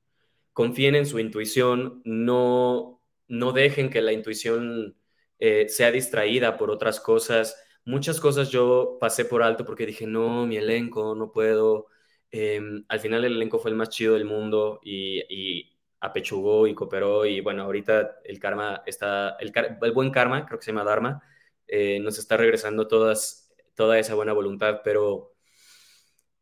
[0.53, 4.97] confíen en su intuición, no, no dejen que la intuición
[5.39, 7.57] eh, sea distraída por otras cosas.
[7.85, 11.87] Muchas cosas yo pasé por alto porque dije, no, mi elenco, no puedo.
[12.31, 16.75] Em, al final el elenco fue el más chido del mundo y, y apechugó y
[16.75, 19.53] cooperó y bueno, ahorita el karma está, el,
[19.83, 21.23] el buen karma, creo que se llama Dharma,
[21.67, 25.33] eh, nos está regresando todas, toda esa buena voluntad, pero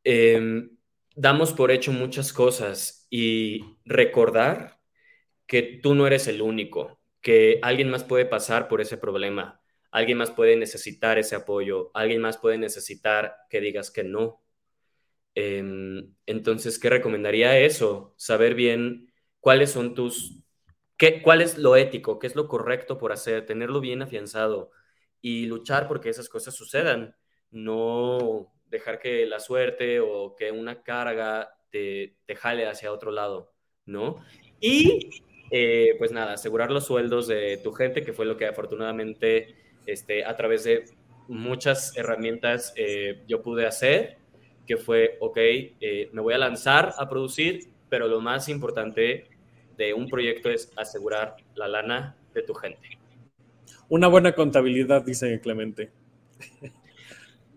[0.04, 0.70] em,
[1.16, 4.80] damos por hecho muchas cosas y recordar
[5.46, 9.59] que tú no eres el único, que alguien más puede pasar por ese problema,
[9.90, 14.42] alguien más puede necesitar ese apoyo, alguien más puede necesitar que digas que no.
[15.34, 18.14] Em, entonces, ¿qué recomendaría eso?
[18.16, 20.42] Saber bien cuáles son tus,
[20.96, 24.70] qué, cuál es lo ético, qué es lo correcto por hacer, tenerlo bien afianzado
[25.20, 27.16] y luchar porque esas cosas sucedan,
[27.50, 33.52] no dejar que la suerte o que una carga te, te jale hacia otro lado,
[33.86, 34.24] ¿no?
[34.60, 39.56] Y eh, pues nada, asegurar los sueldos de tu gente, que fue lo que afortunadamente
[39.92, 40.84] este, a través de
[41.28, 44.18] muchas herramientas eh, yo pude hacer,
[44.66, 49.28] que fue, ok, eh, me voy a lanzar a producir, pero lo más importante
[49.76, 52.98] de un proyecto es asegurar la lana de tu gente.
[53.88, 55.90] Una buena contabilidad, dice Clemente.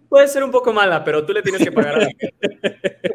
[0.10, 2.34] Puede ser un poco mala, pero tú le tienes que pagar a la gente.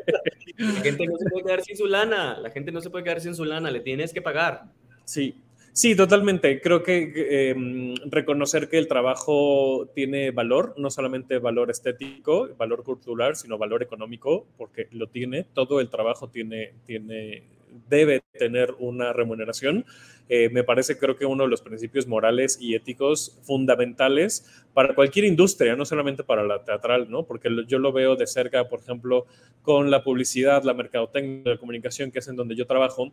[0.58, 3.20] La gente no se puede quedar sin su lana, la gente no se puede quedar
[3.20, 4.64] sin su lana, le tienes que pagar.
[5.04, 5.40] Sí,
[5.78, 6.60] Sí, totalmente.
[6.60, 13.36] Creo que em, reconocer que el trabajo tiene valor, no solamente valor estético, valor cultural,
[13.36, 15.44] sino valor económico, porque lo tiene.
[15.44, 17.44] Todo el trabajo tiene, tiene
[17.88, 19.84] debe tener una remuneración.
[20.28, 25.24] Eh, me parece, creo que uno de los principios morales y éticos fundamentales para cualquier
[25.24, 27.24] industria, no solamente para la teatral, ¿no?
[27.24, 29.26] Porque yo lo veo de cerca, por ejemplo,
[29.62, 33.12] con la publicidad, la mercadotecnia, la comunicación, que es en donde yo trabajo,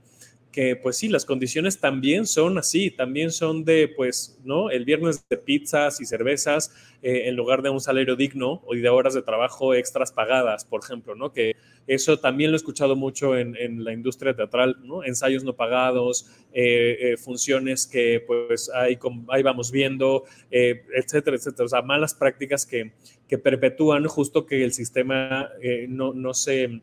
[0.51, 4.70] que pues sí, las condiciones también son así, también son de, pues, ¿no?
[4.70, 8.88] El viernes de pizzas y cervezas eh, en lugar de un salario digno o de
[8.88, 11.34] horas de trabajo extras pagadas, por ejemplo, ¿no?
[11.34, 11.57] Que
[11.88, 15.03] eso también lo he escuchado mucho en, en la industria teatral, ¿no?
[15.03, 18.97] Ensayos no pagados, eh, eh, funciones que pues ahí,
[19.30, 21.66] ahí vamos viendo, eh, etcétera, etcétera.
[21.66, 22.93] O sea, malas prácticas que,
[23.28, 25.49] que perpetúan justo que el sistema
[25.88, 26.82] no, no, se,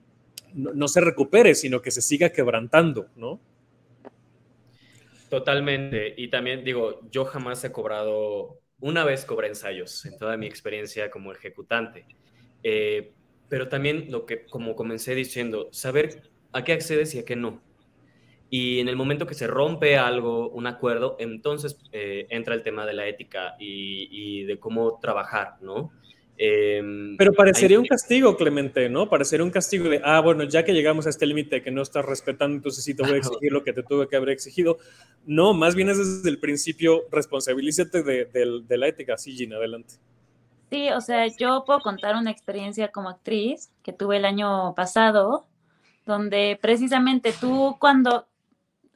[0.55, 3.41] no, se recupere, sino que se siga quebrantando, ¿no?
[5.29, 6.14] Totalmente.
[6.16, 11.11] Y también digo, yo jamás he cobrado, una vez cobré ensayos en toda mi experiencia
[11.11, 12.07] como ejecutante.
[13.49, 17.62] pero también lo que, como comencé diciendo, saber a qué accedes y a qué no.
[18.55, 22.85] Y en el momento que se rompe algo, un acuerdo, entonces eh, entra el tema
[22.85, 25.91] de la ética y, de cómo trabajar, ¿no?
[26.37, 29.09] Em, Pero parecería un castigo, Clemente, ¿no?
[29.09, 32.05] Parecería un castigo de, ah, bueno, ya que llegamos a este límite que no estás
[32.05, 34.77] respetando, entonces sí te voy a exigir lo que te tuve que haber exigido.
[35.25, 39.17] No, más bien es desde el principio, responsabilízate de, de la ética.
[39.17, 39.95] Sí, Gina, adelante.
[40.69, 45.47] Sí, o sea, yo puedo contar una experiencia como actriz que tuve el año pasado,
[46.05, 48.27] donde precisamente tú cuando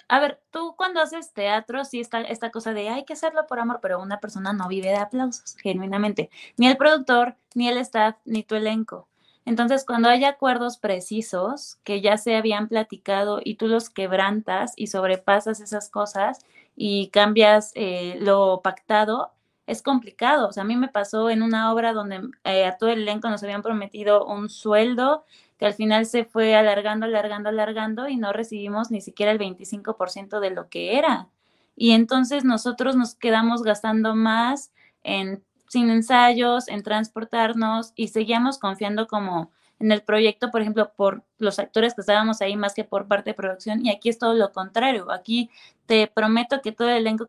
[0.09, 3.59] a ver, tú cuando haces teatro, sí está esta cosa de hay que hacerlo por
[3.59, 6.31] amor, pero una persona no vive de aplausos, genuinamente.
[6.57, 9.09] Ni el productor, ni el staff, ni tu elenco.
[9.45, 14.89] Entonces, cuando hay acuerdos precisos que ya se habían platicado y tú los quebrantas y
[14.89, 16.41] sobrepasas esas cosas
[16.77, 19.33] y cambias eh, lo pactado,
[19.67, 20.49] es complicado.
[20.49, 23.29] O sea, a mí me pasó en una obra donde eh, a todo el elenco
[23.31, 25.25] nos habían prometido un sueldo
[25.59, 30.41] que al final se fue alargando, alargando, alargando y no recibimos ni siquiera el 25%
[30.41, 31.29] de lo que era.
[31.77, 39.07] Y entonces nosotros nos quedamos gastando más en sin ensayos, en transportarnos y seguíamos confiando
[39.07, 43.09] como en el proyecto, por ejemplo, por los actores que estábamos ahí más que por
[43.09, 45.11] parte de producción y aquí es todo lo contrario.
[45.11, 45.51] Aquí
[45.87, 47.27] te prometo que todo el elenco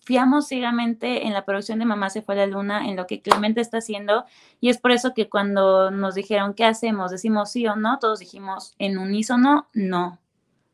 [0.00, 3.22] confiamos ciegamente en la producción de Mamá se fue a la luna, en lo que
[3.22, 4.24] Clemente está haciendo,
[4.60, 8.18] y es por eso que cuando nos dijeron qué hacemos, decimos sí o no, todos
[8.18, 10.18] dijimos en unísono, no.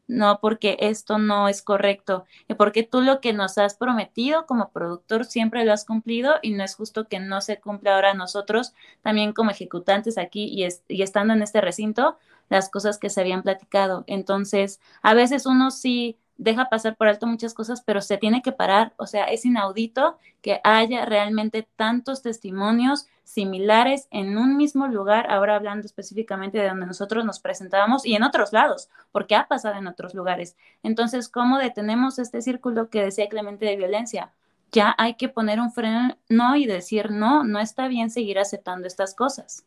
[0.08, 4.70] no porque esto no es correcto, y porque tú lo que nos has prometido como
[4.70, 8.74] productor siempre lo has cumplido y no es justo que no se cumpla ahora nosotros,
[9.02, 12.16] también como ejecutantes aquí y, y estando en este recinto,
[12.48, 14.04] las cosas que se habían platicado.
[14.06, 18.52] Entonces, a veces uno sí deja pasar por alto muchas cosas, pero se tiene que
[18.52, 18.92] parar.
[18.96, 25.56] O sea, es inaudito que haya realmente tantos testimonios similares en un mismo lugar, ahora
[25.56, 29.88] hablando específicamente de donde nosotros nos presentábamos y en otros lados, porque ha pasado en
[29.88, 30.56] otros lugares.
[30.82, 34.32] Entonces, ¿cómo detenemos este círculo que decía Clemente de violencia?
[34.70, 38.86] Ya hay que poner un freno no y decir, no, no está bien seguir aceptando
[38.86, 39.64] estas cosas.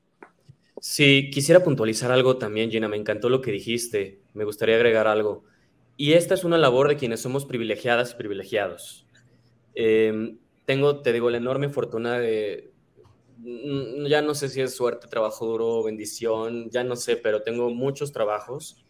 [0.81, 5.43] Sí, quisiera puntualizar algo también, Gina, me encantó lo que dijiste, me gustaría agregar algo.
[5.99, 9.05] Y esta es una labor de quienes somos privilegiadas y privilegiados.
[9.75, 12.71] Em, tengo, te digo, la enorme fortuna de,
[13.39, 17.69] mm, ya no sé si es suerte, trabajo duro, bendición, ya no sé, pero tengo
[17.69, 18.85] muchos trabajos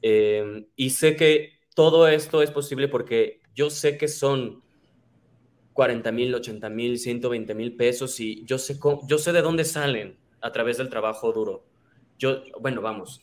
[0.00, 4.62] em, y sé que todo esto es posible porque yo sé que son
[5.74, 10.18] 40 mil, 80 mil, 120 mil pesos y yo sé, yo sé de dónde salen
[10.40, 11.66] a través del trabajo duro.
[12.18, 13.20] Yo, bueno, vamos,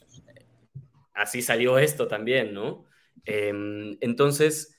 [1.15, 2.92] así salió esto también, ¿no?
[3.25, 4.77] Em, entonces,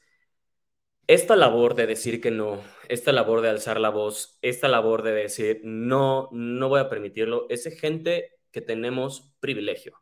[1.06, 5.12] esta labor de decir que no, esta labor de alzar la voz, esta labor de
[5.12, 10.00] decir no, no voy a permitirlo, es gente que tenemos privilegio.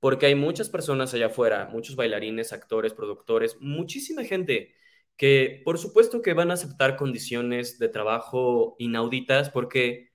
[0.00, 4.74] Porque hay muchas personas allá afuera, muchos bailarines, actores, productores, muchísima gente
[5.16, 10.12] que por supuesto que van a aceptar condiciones de trabajo inauditas porque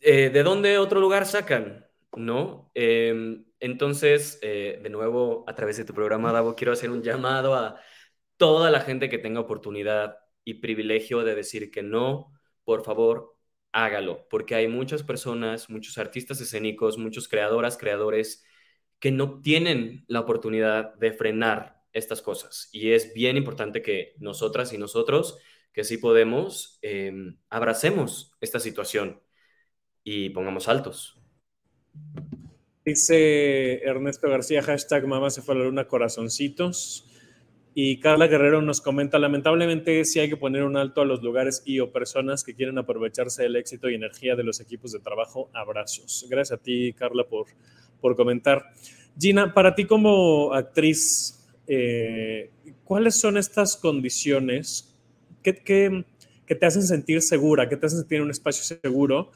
[0.00, 1.86] eh, ¿de dónde otro lugar sacan?
[2.16, 2.70] ¿No?
[2.74, 7.54] Em, entonces, eh, de nuevo, a través de tu programa, Davo, quiero hacer un llamado
[7.54, 7.80] a
[8.36, 12.32] toda la gente que tenga oportunidad y privilegio de decir que no,
[12.64, 13.36] por favor,
[13.70, 18.44] hágalo, porque hay muchas personas, muchos artistas escénicos, muchos creadoras, creadores
[18.98, 22.68] que no tienen la oportunidad de frenar estas cosas.
[22.72, 25.38] Y es bien importante que nosotras y nosotros,
[25.72, 29.22] que sí podemos, em, abracemos esta situación
[30.02, 31.22] y pongamos altos.
[32.84, 37.06] Dice Ernesto García, hashtag mamá se fue a la luna, corazoncitos.
[37.74, 41.62] Y Carla Guerrero nos comenta, lamentablemente sí hay que poner un alto a los lugares
[41.64, 45.48] y o personas que quieren aprovecharse del éxito y energía de los equipos de trabajo.
[45.54, 46.26] Abrazos.
[46.28, 47.46] Gracias a ti, Carla, por,
[48.00, 48.64] por comentar.
[49.18, 52.50] Gina, para ti como actriz, eh,
[52.84, 54.94] ¿cuáles son estas condiciones
[55.42, 56.04] que, que,
[56.54, 59.30] te hacen sentir segura, que te hacen sentir en un espacio seguro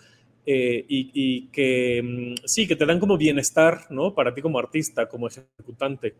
[0.49, 4.15] eh, y, que mm, sí, que te dan como bienestar, ¿no?
[4.15, 6.15] Para ti como artista, como ejecutante.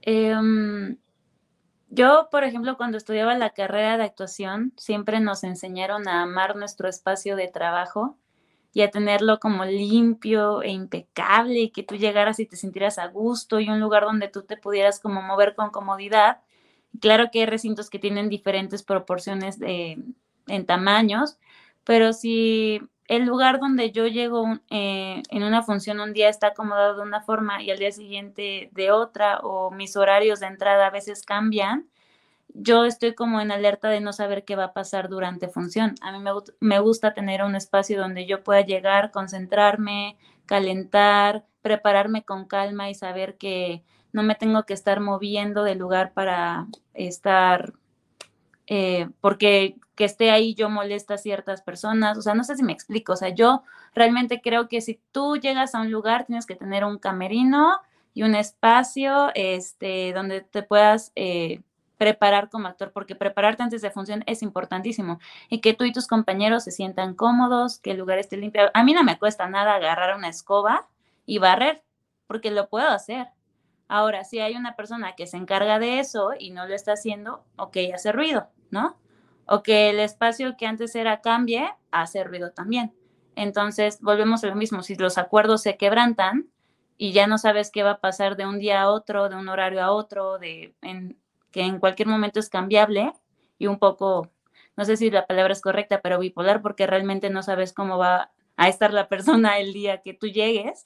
[0.00, 0.96] Em,
[1.90, 6.88] yo, por ejemplo, cuando estudiaba la carrera de actuación, siempre nos enseñaron a amar nuestro
[6.88, 8.16] espacio de trabajo
[8.72, 13.06] y a tenerlo como limpio e impecable y que tú llegaras y te sintieras a
[13.08, 16.40] gusto y un lugar donde tú te pudieras como mover con comodidad.
[17.00, 20.02] Claro que hay recintos que tienen diferentes proporciones de,
[20.48, 21.38] en tamaños,
[21.84, 26.96] pero si el lugar donde yo llego eh, en una función un día está acomodado
[26.96, 30.90] de una forma y al día siguiente de otra, o mis horarios de entrada a
[30.90, 31.88] veces cambian,
[32.54, 35.96] yo estoy como en alerta de no saber qué va a pasar durante función.
[36.00, 36.30] A mí me,
[36.60, 42.94] me gusta tener un espacio donde yo pueda llegar, concentrarme, calentar, prepararme con calma y
[42.94, 43.82] saber que
[44.12, 47.74] no me tengo que estar moviendo de lugar para estar
[48.66, 52.64] eh, porque que esté ahí yo molesta a ciertas personas, o sea, no sé si
[52.64, 53.62] me explico, o sea, yo
[53.94, 57.80] realmente creo que si tú llegas a un lugar tienes que tener un camerino
[58.12, 61.62] y un espacio este, donde te puedas eh,
[61.98, 66.06] preparar como actor, porque prepararte antes de función es importantísimo y que tú y tus
[66.06, 68.70] compañeros se sientan cómodos, que el lugar esté limpio.
[68.74, 70.88] A mí no me cuesta nada agarrar una escoba
[71.26, 71.82] y barrer,
[72.26, 73.28] porque lo puedo hacer.
[73.88, 77.44] Ahora, si hay una persona que se encarga de eso y no lo está haciendo,
[77.56, 78.98] ok, hace ruido, ¿no?
[79.46, 82.94] O que el espacio que antes era cambie, hace ruido también.
[83.36, 86.48] Entonces, volvemos a lo mismo, si los acuerdos se quebrantan
[86.96, 89.48] y ya no sabes qué va a pasar de un día a otro, de un
[89.48, 90.74] horario a otro, de
[91.50, 93.12] que en cualquier momento es cambiable
[93.58, 94.30] y un poco,
[94.76, 98.32] no sé si la palabra es correcta, pero bipolar, porque realmente no sabes cómo va
[98.56, 100.84] a estar la persona el día que tú llegues,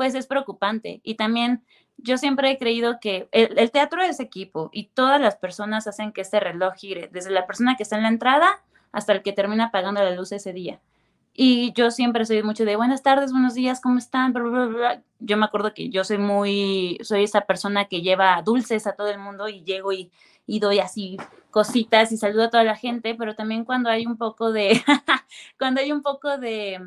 [0.00, 1.02] pues es preocupante.
[1.04, 1.62] Y también
[1.98, 6.22] yo siempre he creído que el, teatro es equipo y todas las personas hacen que
[6.22, 9.66] este reloj gire, desde la persona que está en la entrada hasta el que termina
[9.66, 10.80] apagando la luz ese día.
[11.34, 14.32] Y yo siempre soy mucho de buenas tardes, buenos días, ¿cómo están?
[15.18, 19.08] Yo me acuerdo que yo soy muy, soy esa persona que lleva dulces a todo
[19.08, 20.10] el mundo y llego y,
[20.46, 21.18] y doy así
[21.50, 24.82] cositas y saludo a toda la gente, pero también cuando hay un poco de,
[25.58, 26.80] cuando hay un poco de,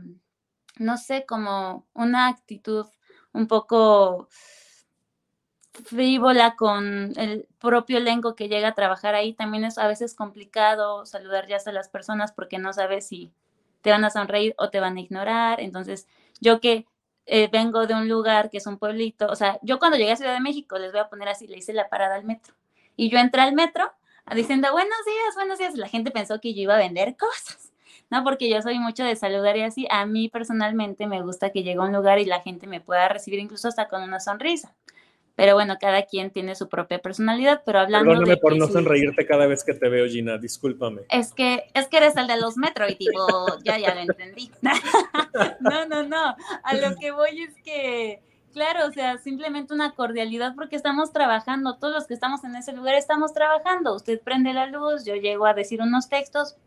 [0.77, 2.87] no sé, como una actitud
[3.33, 4.29] un poco
[5.85, 11.05] frívola con el propio elenco que llega a trabajar ahí, también es a veces complicado
[11.05, 13.31] saludar ya a las personas porque no sabes si
[13.81, 15.59] te van a sonreír o te van a ignorar.
[15.59, 16.07] Entonces,
[16.39, 16.85] yo que
[17.25, 20.15] eh, vengo de un lugar que es un pueblito, o sea, yo cuando llegué a
[20.15, 22.55] Ciudad de México, les voy a poner así, le hice la parada al metro.
[22.95, 23.91] Y yo entré al metro
[24.35, 25.75] diciendo, buenos días, buenos días.
[25.75, 27.72] La gente pensó que yo iba a vender cosas,
[28.13, 28.23] ¿no?
[28.23, 29.87] Porque yo soy mucho de saludar y así.
[29.89, 33.09] A mí personalmente me gusta que llegue a un lugar y la gente me pueda
[33.09, 34.75] recibir incluso hasta con una sonrisa.
[35.35, 39.47] Pero bueno, cada quien tiene su propia personalidad, pero hablando Perdóname por no sonreírte cada
[39.47, 41.01] vez que te veo, Gina, discúlpame.
[41.09, 44.51] Es que, es que eres el de los metro y tipo, ya, ya lo entendí.
[45.59, 48.21] no, no, no, a lo que voy es que,
[48.53, 52.71] claro, o sea, simplemente una cordialidad porque estamos trabajando, todos los que estamos en ese
[52.73, 53.95] lugar estamos trabajando.
[53.95, 56.57] Usted prende la luz, yo llego a decir unos textos,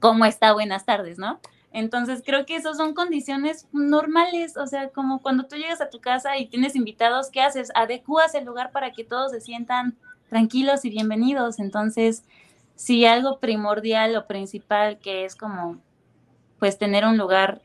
[0.00, 0.52] ¿cómo está?
[0.52, 1.40] Buenas tardes, ¿no?
[1.72, 6.00] Entonces creo que esas son condiciones normales, o sea, como cuando tú llegas a tu
[6.00, 7.70] casa y tienes invitados, ¿qué haces?
[7.76, 9.96] Adecuas el lugar para que todos se sientan
[10.28, 11.60] tranquilos y bienvenidos.
[11.60, 12.24] Entonces,
[12.74, 15.78] si algo primordial o principal que es como,
[16.58, 17.62] pues tener un lugar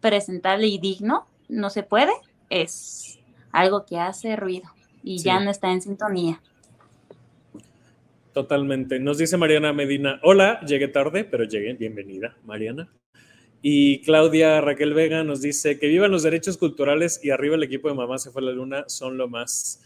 [0.00, 2.12] presentable y digno, no se puede,
[2.50, 3.20] es
[3.52, 4.68] algo que hace ruido
[5.02, 6.40] y ya no está en sintonía.
[8.38, 9.00] Totalmente.
[9.00, 12.88] Nos dice Mariana Medina, hola, llegué tarde, pero llegué, bienvenida, Mariana.
[13.62, 17.88] Y Claudia Raquel Vega nos dice que vivan los derechos culturales y arriba el equipo
[17.88, 19.82] de Mamá se fue a la luna, son lo más.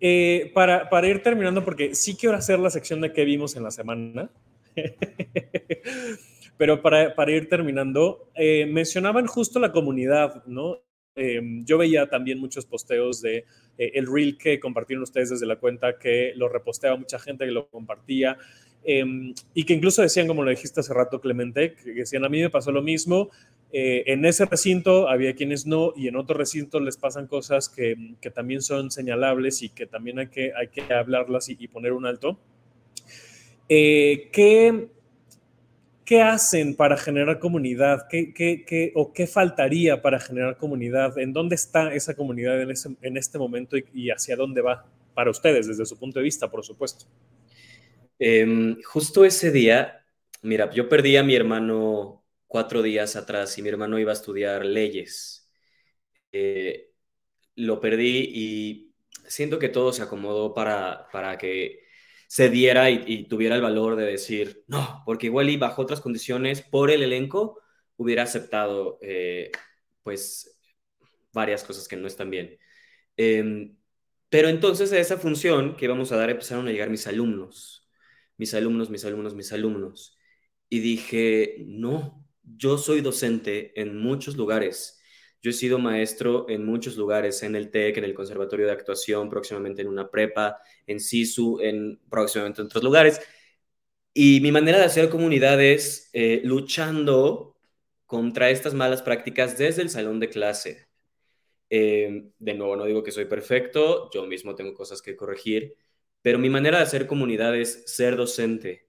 [0.00, 3.70] Eh, para, ir terminando, porque sí quiero hacer la sección de qué vimos en la
[3.70, 4.28] semana,
[6.56, 10.80] pero para, ir terminando, eh, mencionaban justo la comunidad, ¿no?
[11.18, 13.44] Em, yo veía también muchos posteos de
[13.76, 17.50] eh, el reel que compartieron ustedes desde la cuenta, que lo reposteaba mucha gente que
[17.50, 18.38] lo compartía.
[18.84, 22.40] Em, y que incluso decían, como lo dijiste hace rato, Clemente, que decían, a mí
[22.40, 23.30] me pasó lo mismo,
[23.72, 28.14] eh, en ese recinto había quienes no, y en otro recinto les pasan cosas que,
[28.20, 32.06] que también son señalables y que también hay que, hay que hablarlas y, poner un
[32.06, 32.38] alto.
[33.68, 34.88] Eh, ¿qué,
[36.08, 38.06] ¿Qué hacen para generar comunidad?
[38.08, 41.18] ¿Qué, qué, qué, o qué faltaría para generar comunidad?
[41.18, 44.86] ¿En dónde está esa comunidad en, ese, en este momento y, hacia dónde va?
[45.12, 47.04] Para ustedes, desde su punto de vista, por supuesto.
[48.18, 50.02] Em, justo ese día,
[50.40, 54.64] mira, yo perdí a mi hermano cuatro días atrás y mi hermano iba a estudiar
[54.64, 55.52] leyes.
[56.32, 56.90] Eh,
[57.54, 58.94] lo perdí y
[59.26, 61.87] siento que todo se acomodó para, para que
[62.28, 66.62] se diera y, tuviera el valor de decir, no, porque igual y bajo otras condiciones,
[66.62, 67.60] por el elenco,
[67.96, 69.50] hubiera aceptado, eh,
[70.04, 70.60] pues,
[71.32, 72.56] varias cosas que no están bien.
[73.16, 73.76] Em,
[74.28, 77.78] pero entonces a esa función que íbamos a dar empezaron a llegar mis alumnos
[78.38, 80.18] mis alumnos, mis alumnos, mis alumnos.
[80.70, 84.97] Y dije, no, yo soy docente en muchos lugares.
[85.40, 89.30] Yo he sido maestro en muchos lugares, en el TEC, en el Conservatorio de Actuación,
[89.30, 93.20] próximamente en una prepa, en SISU, en, próximamente en otros lugares.
[94.12, 97.56] Y mi manera de hacer comunidad es eh, luchando
[98.06, 100.88] contra estas malas prácticas desde el salón de clase.
[101.70, 105.76] Eh, de nuevo, no digo que soy perfecto, yo mismo tengo cosas que corregir,
[106.22, 108.88] pero mi manera de hacer comunidad es ser docente,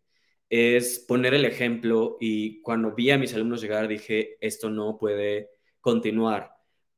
[0.49, 5.49] es poner el ejemplo y cuando vi a mis alumnos llegar dije, esto no puede
[5.81, 6.51] continuar.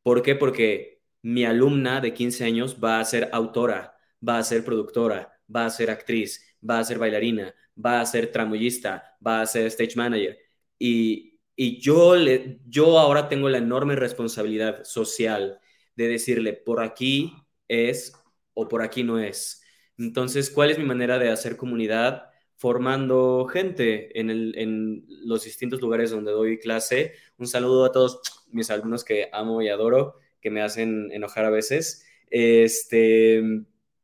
[0.03, 0.35] ¿Por qué?
[0.35, 3.95] Porque mi alumna de 15 años va a ser autora,
[4.27, 7.53] va a ser productora, va a ser actriz, va a ser bailarina,
[7.83, 10.37] va a ser tramoyista, va a ser stage manager.
[10.79, 15.59] Y, y yo, le, yo ahora tengo la enorme responsabilidad social
[15.95, 17.33] de decirle, por aquí
[17.67, 18.13] es
[18.53, 19.61] o por aquí no es
[19.97, 22.30] entonces, ¿cuál es mi manera de hacer comunidad?
[22.61, 27.15] Formando gente en, los distintos lugares donde doy clase.
[27.39, 31.49] Un saludo a todos mis alumnos que amo y adoro, que me hacen enojar a
[31.49, 32.05] veces.
[32.29, 33.41] Este,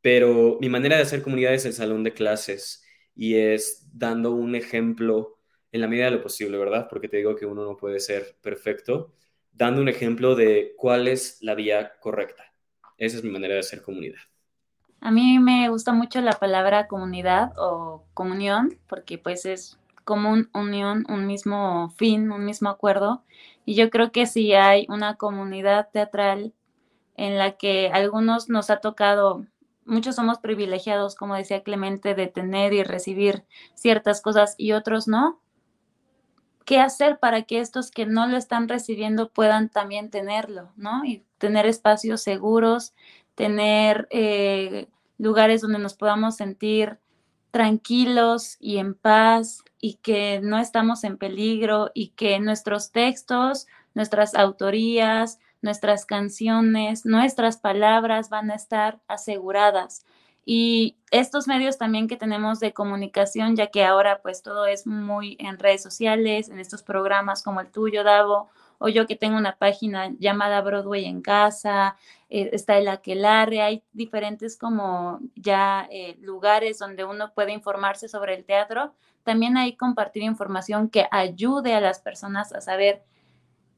[0.02, 2.84] pero mi manera de hacer comunidad es el salón de clases
[3.14, 5.38] y es dando un ejemplo
[5.72, 6.88] en la medida de lo posible, ¿verdad?
[6.90, 9.14] Porque te digo que uno no puede ser perfecto,
[9.52, 12.52] dando un ejemplo de cuál es la vía correcta.
[12.98, 14.18] Esa es mi manera de hacer comunidad.
[15.00, 20.50] A mí me gusta mucho la palabra comunidad o comunión, porque pues es como una
[20.54, 23.24] unión, un mismo fin, un mismo acuerdo.
[23.66, 26.54] Y yo creo que si hay una comunidad teatral
[27.16, 29.46] en la que algunos nos ha tocado,
[29.86, 33.46] muchos somos privilegiados, como decía Clemente, de tener y recibir
[33.76, 35.42] ciertas cosas y otros no.
[36.66, 41.06] ¿Qué hacer para que estos que no lo están recibiendo puedan también tenerlo, ¿no?
[41.06, 42.94] Y tener espacios seguros,
[43.38, 46.98] tener eh, lugares donde nos podamos sentir
[47.52, 54.34] tranquilos y en paz y que no estamos en peligro y que nuestros textos, nuestras
[54.34, 60.04] autorías, nuestras canciones, nuestras palabras van a estar aseguradas.
[60.44, 65.38] Y estos medios también que tenemos de comunicación, ya que ahora pues todo es muy
[65.40, 69.58] en redes sociales, en estos programas como el tuyo, Davo, o yo que tengo una
[69.58, 71.96] página llamada Broadway en casa,
[72.30, 78.36] eh, está el Aquelarre, hay diferentes como ya eh, lugares donde uno puede informarse sobre
[78.36, 78.94] el teatro.
[79.24, 83.04] También hay compartir información que ayude a las personas a saber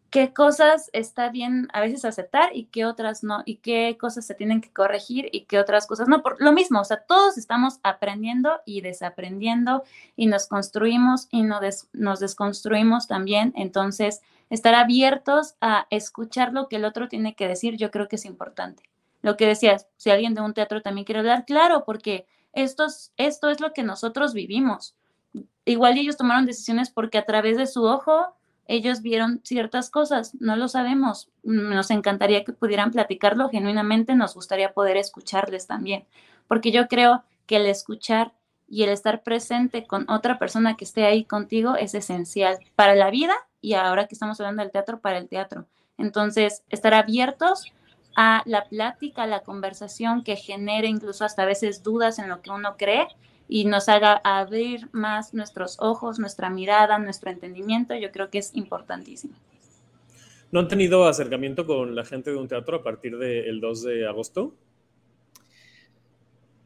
[0.09, 4.33] qué cosas está bien a veces aceptar y qué otras no, y qué cosas se
[4.33, 6.23] tienen que corregir y qué otras cosas no.
[6.23, 9.83] Por lo mismo, o sea, todos estamos aprendiendo y desaprendiendo
[10.15, 13.53] y nos construimos y nos desconstruimos también.
[13.55, 18.15] Entonces, estar abiertos a escuchar lo que el otro tiene que decir, yo creo que
[18.15, 18.83] es importante.
[19.21, 23.13] Lo que decías, si alguien de un teatro también quiere hablar, claro, porque esto es,
[23.17, 24.95] esto es lo que nosotros vivimos.
[25.65, 28.35] Igual ellos tomaron decisiones porque a través de su ojo
[28.65, 31.29] ellos vieron ciertas cosas, no lo sabemos.
[31.43, 36.05] Nos encantaría que pudieran platicarlo genuinamente, nos gustaría poder escucharles también,
[36.47, 38.33] porque yo creo que el escuchar
[38.67, 43.09] y el estar presente con otra persona que esté ahí contigo es esencial para la
[43.09, 45.65] vida y ahora que estamos hablando del teatro, para el teatro.
[45.97, 47.71] Entonces, estar abiertos
[48.15, 52.41] a la plática, a la conversación que genere incluso hasta a veces dudas en lo
[52.41, 53.07] que uno cree
[53.47, 58.55] y nos haga abrir más nuestros ojos, nuestra mirada, nuestro entendimiento, yo creo que es
[58.55, 59.35] importantísimo.
[60.51, 64.07] ¿No han tenido acercamiento con la gente de un teatro a partir del 2 de
[64.07, 64.53] agosto?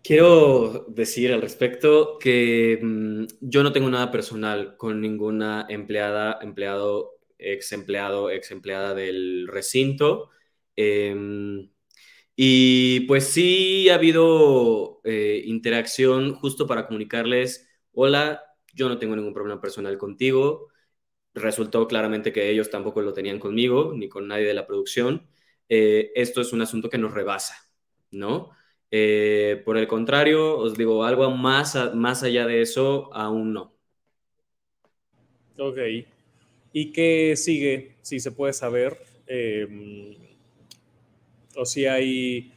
[0.04, 7.20] Quiero decir al respecto que mm, yo no tengo nada personal con ninguna empleada, empleado,
[7.38, 10.30] ex empleado, ex empleada del recinto.
[10.76, 11.70] Em,
[12.36, 18.44] y pues sí ha habido eh, interacción justo para comunicarles, hola,
[18.74, 20.70] yo no tengo ningún problema personal contigo.
[21.34, 25.30] Resultó claramente que ellos tampoco lo tenían conmigo, ni con nadie de la producción.
[25.70, 27.56] Eh, esto es un asunto que nos rebasa,
[28.12, 28.52] ¿no?
[28.96, 33.74] Eh, por el contrario, os digo, algo más, más allá de eso, aún no.
[35.58, 35.80] Ok.
[36.74, 39.00] ¿Y qué sigue, si se puede saber?
[39.26, 40.16] Em,
[41.56, 42.52] o si hay,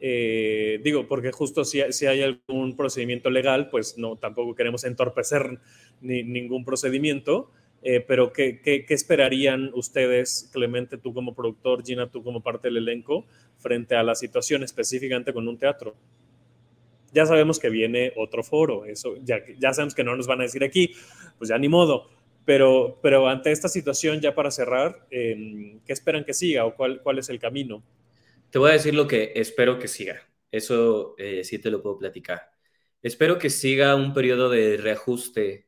[0.00, 5.60] eh, digo, porque justo si, si, hay algún procedimiento legal, pues no, tampoco queremos entorpecer
[6.00, 7.52] ni, ningún procedimiento.
[7.82, 12.78] Eh, pero ¿qué, ¿qué, esperarían ustedes, Clemente, tú como productor, Gina, tú como parte del
[12.78, 13.24] elenco,
[13.58, 15.94] frente a la situación específicamente con un teatro?
[17.12, 20.44] Ya sabemos que viene otro foro, eso ya, ya sabemos que no nos van a
[20.44, 20.92] decir aquí,
[21.38, 22.10] pues ya ni modo,
[22.44, 27.00] pero, pero ante esta situación, ya para cerrar, em, ¿qué esperan que siga o cuál,
[27.02, 27.82] cuál es el camino?
[28.50, 31.98] Te voy a decir lo que espero que siga, eso eh, sí te lo puedo
[31.98, 32.50] platicar.
[33.02, 35.65] Espero que siga un periodo de reajuste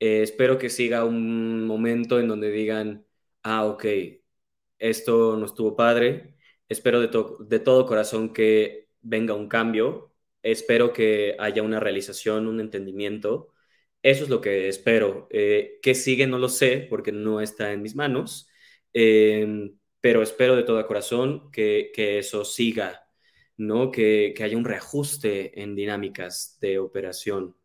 [0.00, 3.06] eh, espero que siga un momento en donde digan,
[3.42, 3.84] ah, ok,
[4.78, 6.34] esto no estuvo padre.
[6.68, 7.08] Espero de,
[7.46, 10.12] de todo corazón que venga un cambio.
[10.42, 13.52] Espero que haya una realización, un entendimiento.
[14.02, 15.28] Eso es lo que espero.
[15.30, 16.26] Eh, ¿Qué sigue?
[16.26, 18.48] No lo sé porque no está en mis manos.
[18.92, 23.08] Em, pero espero de todo corazón que, que eso siga,
[23.56, 23.90] ¿no?
[23.90, 27.56] Que, que haya un reajuste en dinámicas de operación.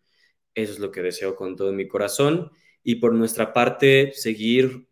[0.55, 2.51] Eso es lo que deseo con todo mi corazón.
[2.83, 4.87] Y por nuestra parte, seguir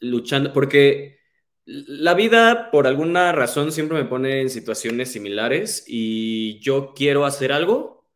[0.00, 1.18] luchando, porque
[1.66, 7.52] la vida, por alguna razón, siempre me pone en situaciones similares y yo quiero hacer
[7.52, 8.08] algo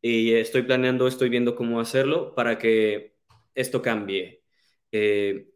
[0.00, 3.16] y estoy planeando, estoy viendo cómo hacerlo para que
[3.54, 4.42] esto cambie
[4.92, 5.50] eh,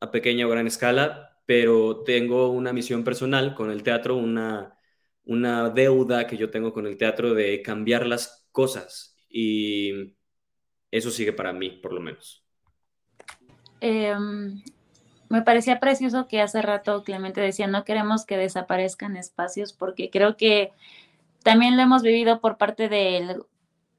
[0.00, 4.78] a pequeña o gran escala, pero tengo una misión personal con el teatro, una,
[5.24, 10.14] una deuda que yo tengo con el teatro de cambiar las cosas y
[10.90, 12.42] eso sigue para mí, por lo menos.
[13.80, 14.62] Em,
[15.28, 20.36] me parecía precioso que hace rato Clemente decía, no queremos que desaparezcan espacios porque creo
[20.36, 20.72] que
[21.42, 23.42] también lo hemos vivido por parte del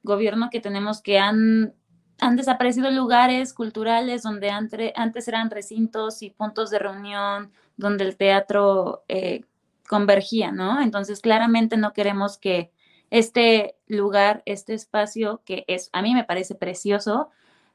[0.02, 1.74] gobierno que tenemos que han,
[2.18, 9.04] han desaparecido lugares culturales donde antes eran recintos y puntos de reunión, donde el teatro
[9.08, 9.44] eh,
[9.88, 10.80] convergía, ¿no?
[10.80, 12.70] Entonces claramente no queremos que
[13.10, 17.30] este lugar, este espacio que es, a mí me parece precioso,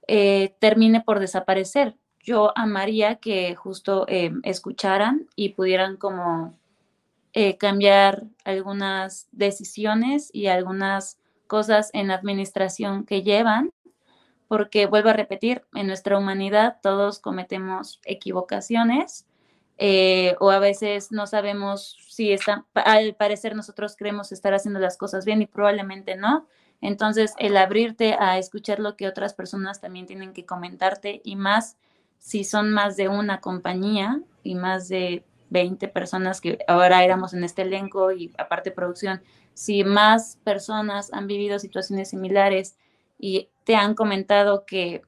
[0.07, 1.97] eh, termine por desaparecer.
[2.21, 6.57] Yo amaría que justo eh, escucharan y pudieran como
[7.33, 13.71] eh, cambiar algunas decisiones y algunas cosas en administración que llevan,
[14.47, 19.25] porque vuelvo a repetir, en nuestra humanidad todos cometemos equivocaciones
[19.77, 24.97] eh, o a veces no sabemos si está, al parecer nosotros creemos estar haciendo las
[24.97, 26.47] cosas bien y probablemente no.
[26.81, 31.77] Entonces, el abrirte a escuchar lo que otras personas también tienen que comentarte y más
[32.19, 37.43] si son más de una compañía y más de 20 personas que ahora éramos en
[37.43, 39.21] este elenco y aparte producción,
[39.53, 42.77] si más personas han vivido situaciones similares
[43.19, 45.01] y te han comentado que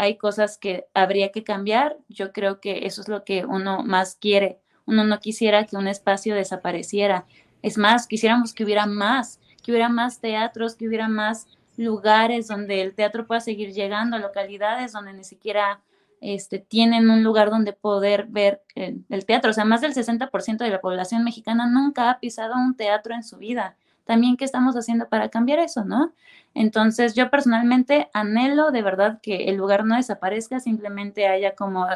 [0.00, 4.16] hay cosas que habría que cambiar, yo creo que eso es lo que uno más
[4.18, 4.58] quiere.
[4.86, 7.26] Uno no quisiera que un espacio desapareciera.
[7.60, 12.80] Es más, quisiéramos que hubiera más, que hubiera más teatros, que hubiera más lugares donde
[12.80, 15.82] el teatro pueda seguir llegando, a localidades donde ni siquiera
[16.22, 19.50] este, tienen un lugar donde poder ver el, teatro.
[19.50, 23.22] O sea, más del 60% de la población mexicana nunca ha pisado un teatro en
[23.22, 23.76] su vida.
[24.10, 26.12] También, ¿qué estamos haciendo para cambiar eso, no?
[26.52, 31.86] Entonces, yo personalmente anhelo de verdad que el lugar no desaparezca, simplemente haya como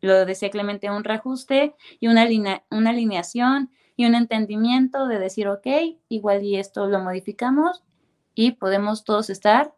[0.00, 2.28] lo decía Clemente, un reajuste y una,
[2.70, 5.66] una alineación y un entendimiento de decir, ok,
[6.08, 7.82] igual y esto lo modificamos
[8.36, 9.74] y podemos todos estar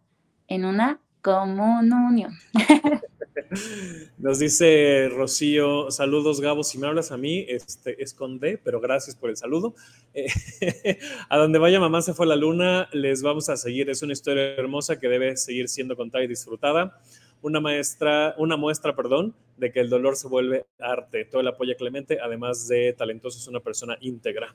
[0.48, 2.34] en una comunión.
[4.18, 9.30] Nos dice Rocío, saludos Gabo, si me hablas a mí, este, esconde, pero gracias por
[9.30, 9.74] el saludo.
[11.28, 14.54] a donde vaya mamá se fue la luna, les vamos a seguir, es una historia
[14.54, 17.00] hermosa que debe seguir siendo contada y disfrutada.
[17.42, 21.26] Una maestra, una muestra, perdón, de que el dolor se vuelve arte.
[21.26, 24.54] Todo el apoyo a Clemente, además de talentoso, es una persona íntegra.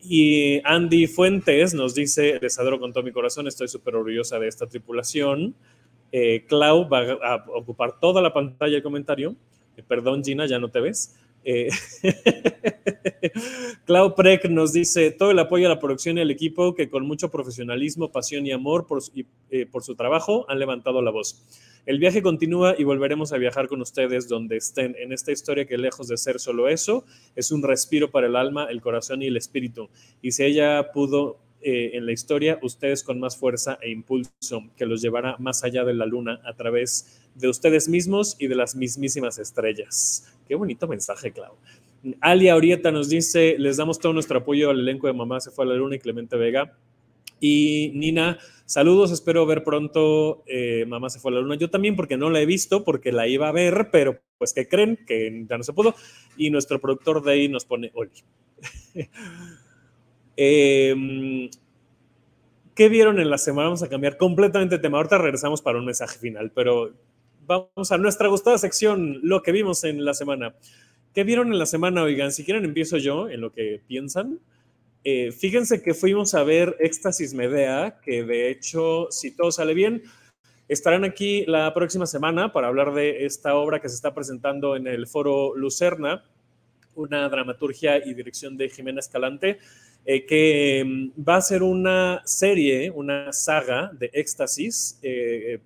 [0.00, 4.48] Y Andy Fuentes nos dice, les adoro con todo mi corazón, estoy súper orgullosa de
[4.48, 5.54] esta tripulación.
[6.16, 9.34] Eh, Clau va a ocupar toda la pantalla de comentario.
[9.76, 11.16] Eh, perdón, Gina, ya no te ves.
[11.42, 11.68] Eh,
[13.84, 17.04] Clau Preck nos dice todo el apoyo a la producción y al equipo que con
[17.04, 19.02] mucho profesionalismo, pasión y amor por,
[19.72, 21.42] por su trabajo han levantado la voz.
[21.84, 25.76] El viaje continúa y volveremos a viajar con ustedes donde estén en esta historia que
[25.76, 27.04] lejos de ser solo eso,
[27.34, 29.90] es un respiro para el alma, el corazón y el espíritu.
[30.22, 34.84] Y si ella pudo eh, en la historia, ustedes con más fuerza e impulso que
[34.84, 38.76] los llevará más allá de la luna a través de ustedes mismos y de las
[38.76, 40.30] mismísimas estrellas.
[40.46, 41.54] Qué bonito mensaje, Clau.
[42.20, 45.64] Alia Orieta nos dice, les damos todo nuestro apoyo al elenco de Mamá se fue
[45.64, 46.76] a la luna y Clemente Vega.
[47.40, 51.56] Y Nina, saludos, espero ver pronto eh, Mamá se fue a la luna.
[51.56, 54.68] Yo también porque no la he visto, porque la iba a ver, pero pues que
[54.68, 55.94] creen que ya no se pudo.
[56.36, 58.22] Y nuestro productor de ahí nos pone Oli.
[60.36, 61.50] Em,
[62.74, 63.68] ¿Qué vieron en la semana?
[63.68, 64.98] Vamos a cambiar completamente de tema.
[64.98, 66.92] Ahorita regresamos para un mensaje final, pero
[67.46, 70.56] vamos a nuestra gustada sección, lo que vimos en la semana.
[71.14, 72.02] ¿Qué vieron en la semana?
[72.02, 74.40] Oigan, si quieren empiezo yo en lo que piensan.
[75.04, 80.02] Eh, fíjense que fuimos a ver Éxtasis Medea, que de hecho, si todo sale bien,
[80.66, 84.88] estarán aquí la próxima semana para hablar de esta obra que se está presentando en
[84.88, 86.24] el Foro Lucerna,
[86.96, 89.58] una dramaturgia y dirección de Jimena Escalante.
[90.06, 95.60] Eh, que mm, va a ser una serie, una saga de éxtasis, eh,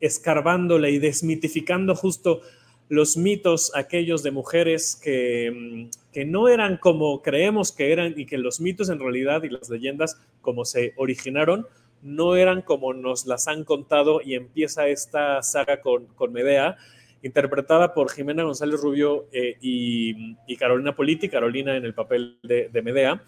[0.00, 2.40] y desmitificando justo
[2.88, 8.26] los mitos aquellos de mujeres que, mm, que, no eran como creemos que eran y
[8.26, 11.66] que los mitos en realidad y las leyendas como se originaron
[12.02, 16.76] no eran como nos las han contado y empieza esta saga con, con Medea,
[17.22, 22.82] interpretada por Jimena González Rubio eh, y, Carolina Politi, Carolina en el papel de, de
[22.82, 23.22] Medea.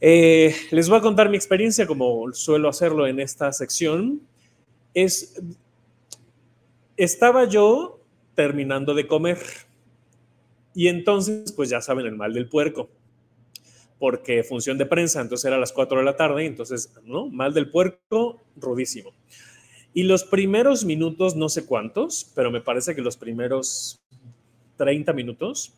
[0.00, 4.22] Eh, les voy a contar mi experiencia como suelo hacerlo en esta sección.
[4.94, 5.40] Es,
[6.96, 8.00] estaba yo
[8.34, 9.38] terminando de comer
[10.74, 12.88] y entonces, pues ya saben, el mal del puerco,
[13.98, 17.26] porque función de prensa, entonces era a las 4 de la tarde, entonces, ¿no?
[17.26, 19.12] Mal del puerco, rudísimo.
[19.92, 24.00] Y los primeros minutos, no sé cuántos, pero me parece que los primeros
[24.76, 25.74] 30 minutos,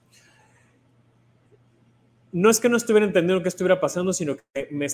[2.33, 4.87] no es que no estuviera entendiendo qué estuviera pasando, sino que me,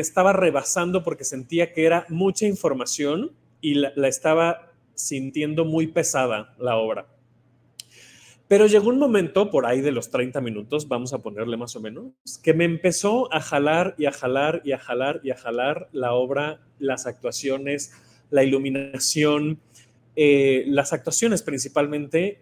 [0.00, 6.76] estaba rebasando porque sentía que era mucha información y la, estaba sintiendo muy pesada la
[6.76, 7.08] obra.
[8.46, 11.80] Pero llegó un momento, por ahí de los 30 minutos, vamos a ponerle más o
[11.80, 12.12] menos,
[12.42, 16.14] que me empezó a jalar y a jalar y a jalar y a jalar la
[16.14, 17.92] obra, las actuaciones,
[18.30, 19.58] la iluminación,
[20.16, 22.40] eh, las actuaciones principalmente.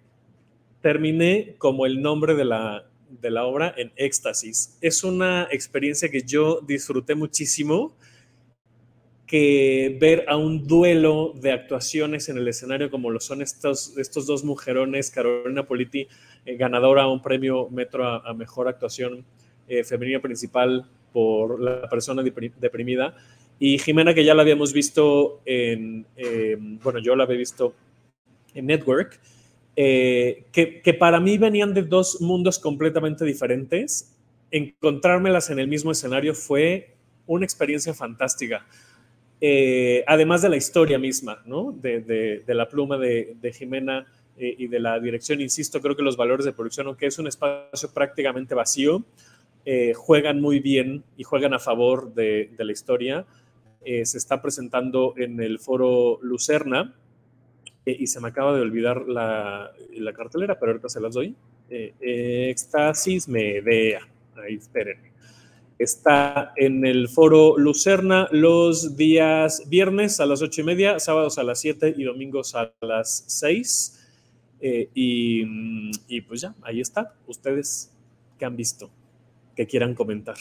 [0.80, 4.78] Terminé como el nombre de la, de la obra en éxtasis.
[4.80, 7.96] Es una experiencia que yo disfruté muchísimo,
[9.26, 14.26] que ver a un duelo de actuaciones en el escenario como lo son estos, estos
[14.26, 16.06] dos mujerones, Carolina Politi,
[16.44, 19.24] eh, ganadora a un premio Metro a, Mejor Actuación
[19.66, 23.16] eh, Femenina Principal por la persona deprimida,
[23.58, 27.74] y Jimena, que ya la habíamos visto en, eh, bueno, yo la había visto
[28.54, 29.18] en Network,
[29.78, 34.16] eh, que, para mí venían de dos mundos completamente diferentes.
[34.50, 36.94] Encontrármelas en el mismo escenario fue
[37.26, 38.66] una experiencia fantástica.
[39.38, 41.72] Eh, además de la historia misma, ¿no?
[41.72, 44.06] De, la pluma de, Jimena
[44.38, 47.26] eh, y de la dirección, insisto, creo que los valores de producción, aunque es un
[47.26, 49.04] espacio prácticamente vacío,
[49.96, 53.26] juegan muy bien y juegan a favor de, la historia.
[53.84, 56.94] Se está presentando en el foro Lucerna
[57.86, 61.34] y se me acaba de olvidar la, la, cartelera, pero ahorita se las doy.
[61.70, 64.00] Éxtasis Medea.
[64.36, 65.12] Ahí espérenme.
[65.78, 71.42] Está en el foro Lucerna los días viernes a las ocho y media, sábados a
[71.42, 74.08] las 7 y domingos a las 6.
[74.60, 77.14] Eh, y, pues ya, ahí está.
[77.26, 77.92] Ustedes
[78.38, 78.90] que han visto,
[79.54, 80.36] que quieran comentar.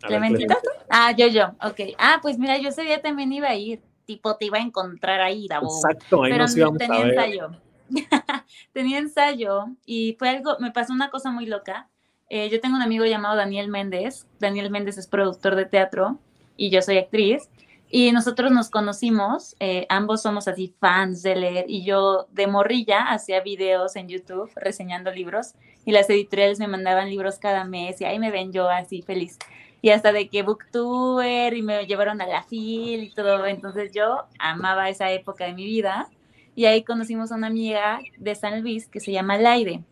[0.00, 0.58] ¿Clementita?
[0.88, 1.94] Ah, yo, yo, ok.
[1.98, 3.80] Ah, pues mira, yo ese día también iba a ir.
[4.10, 7.50] Tipo, te iba a encontrar ahí, Exacto, ahí nos íbamos tenía ensayo.
[8.72, 11.88] tenía ensayo y fue algo, me pasó una cosa muy loca
[12.30, 14.26] eh, yo tengo un amigo llamado Daniel Méndez.
[14.38, 16.18] Daniel Méndez es productor de teatro
[16.56, 17.50] y yo soy actriz.
[17.92, 23.10] Y nosotros nos conocimos, eh, ambos somos así fans de leer y yo de morrilla
[23.10, 25.54] hacía videos en YouTube reseñando libros
[25.84, 29.40] y las editoriales me mandaban libros cada mes y ahí me ven yo así feliz.
[29.82, 33.46] Y hasta de que booktuber y me llevaron a la FIL y todo.
[33.46, 36.08] Entonces yo amaba esa época de mi vida.
[36.54, 39.82] Y ahí conocimos a una amiga de San Luis que se llama Laide.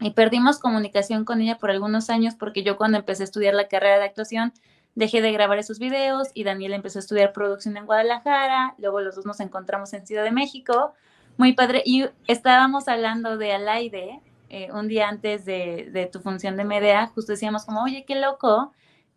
[0.00, 3.68] Y perdimos comunicación con ella por algunos años porque yo cuando empecé a estudiar la
[3.68, 4.52] carrera de actuación
[4.94, 9.16] dejé de grabar esos videos y Daniel empezó a estudiar producción en Guadalajara, luego los
[9.16, 10.92] dos nos encontramos en Ciudad de México,
[11.38, 14.20] muy padre, y estábamos hablando de Alaide
[14.50, 18.16] eh, un día antes de, de, tu función de Medea, justo decíamos como, oye, qué
[18.16, 18.72] loco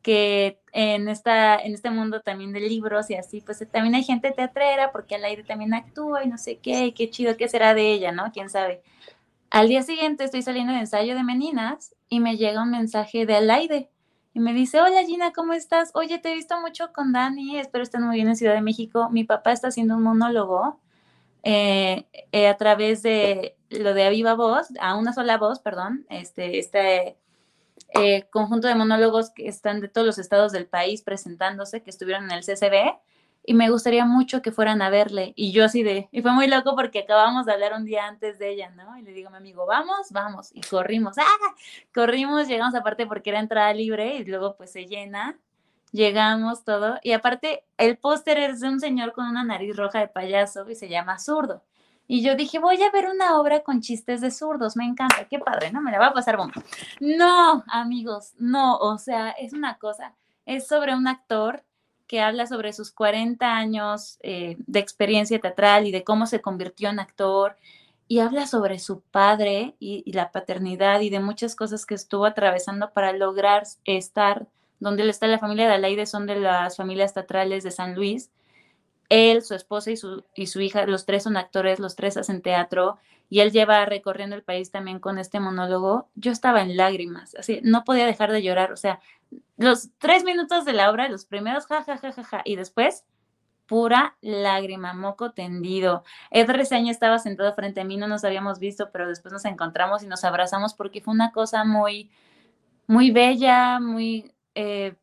[0.05, 4.29] que en, esta, en este mundo también de libros y así, pues también hay gente
[4.29, 7.91] teatrera porque Alaide también actúa y no sé qué, y qué chido que será de
[7.91, 8.31] ella, ¿no?
[8.31, 8.83] ¿Quién sabe?
[9.49, 13.35] Al día siguiente estoy saliendo de ensayo de meninas y me llega un mensaje de
[13.35, 13.89] Alaide
[14.35, 15.89] y me dice, hola Gina, ¿cómo estás?
[15.95, 19.09] Oye, te he visto mucho con Dani, espero estén muy bien en Ciudad de México.
[19.09, 20.79] Mi papá está haciendo un monólogo
[21.41, 26.05] eh, eh, a través de lo de a viva voz, a una sola voz, perdón,
[26.09, 27.17] este, este
[27.99, 32.25] eh, conjunto de monólogos que están de todos los estados del país presentándose, que estuvieron
[32.25, 32.99] en el CCB
[33.47, 35.33] y me gustaría mucho que fueran a verle.
[35.35, 38.39] Y yo así de, y fue muy loco porque acabamos de hablar un día antes
[38.39, 38.97] de ella, ¿no?
[38.97, 40.49] Y le digo a mi amigo, vamos, vamos.
[40.53, 41.55] Y corrimos, ¡ah!
[41.93, 45.37] Corrimos, llegamos aparte porque era entrada libre y luego pues se llena.
[45.91, 46.97] Llegamos todo.
[47.03, 50.75] Y aparte, el póster es de un señor con una nariz roja de payaso y
[50.75, 51.63] se llama Zurdo.
[52.07, 55.39] Y yo dije, voy a ver una obra con chistes de zurdos, me encanta, qué
[55.39, 55.81] padre, ¿no?
[55.81, 56.63] Me la va a pasar bomba.
[56.99, 60.13] No, amigos, no, o sea, es una cosa,
[60.45, 61.63] es sobre un actor
[62.07, 66.89] que habla sobre sus 40 años eh, de experiencia teatral y de cómo se convirtió
[66.89, 67.57] en actor,
[68.07, 72.91] y habla sobre su padre y, la paternidad y de muchas cosas que estuvo atravesando
[72.91, 74.47] para lograr estar
[74.79, 75.27] donde está.
[75.27, 78.29] La familia de Alaide son de las familias teatrales de San Luis.
[79.09, 82.41] Él, su esposa y su, y su hija, los tres son actores, los tres hacen
[82.41, 82.97] teatro
[83.29, 86.09] y él lleva recorriendo el país también con este monólogo.
[86.15, 88.99] Yo estaba en lágrimas, así, no podía dejar de llorar, o sea,
[89.57, 93.05] los tres minutos de la obra, los primeros, ja, ja, ja, ja, ja, y después,
[93.65, 96.03] pura lágrima, moco tendido.
[96.29, 100.03] Ed Reseña estaba sentado frente a mí, no nos habíamos visto, pero después nos encontramos
[100.03, 102.11] y nos abrazamos porque fue una cosa muy,
[102.87, 104.31] muy bella, muy...
[104.53, 104.95] Eh,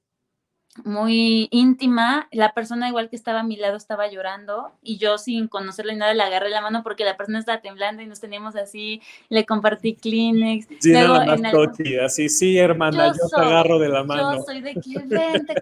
[0.84, 5.46] muy íntima, la persona igual que estaba a mi lado estaba llorando y yo sin
[5.46, 9.02] conocerle nada le agarré la mano porque la persona estaba temblando y nos teníamos así,
[9.28, 10.68] le compartí Kleenex.
[10.80, 11.16] Sí, Luego,
[12.02, 14.36] así, sí, hermana, yo, te agarro de la mano.
[14.36, 14.74] Yo soy de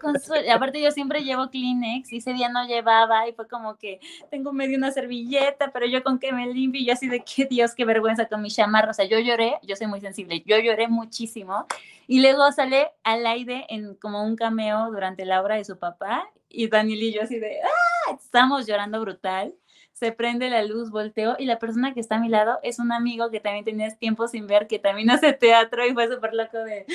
[0.00, 0.52] consuelo.
[0.52, 3.98] Aparte yo siempre llevo Kleenex y ese día no llevaba y fue como que
[4.30, 7.46] tengo medio una servilleta, pero yo con que me limpio y yo así de qué
[7.46, 8.92] Dios, qué vergüenza con mi chamarra.
[8.92, 11.66] O sea, yo lloré, yo soy muy sensible, yo lloré muchísimo
[12.10, 16.30] y luego sale al aire en como un cameo durante la obra de su papá
[16.50, 18.14] y Daniel y yo así de, ¡ah!
[18.22, 19.54] Estamos llorando brutal.
[20.00, 22.90] Se prende la luz, volteo y la persona que está a mi lado es un
[22.90, 26.56] amigo que también tenías tiempo sin ver, que también hace teatro y fue súper loco
[26.56, 26.86] de,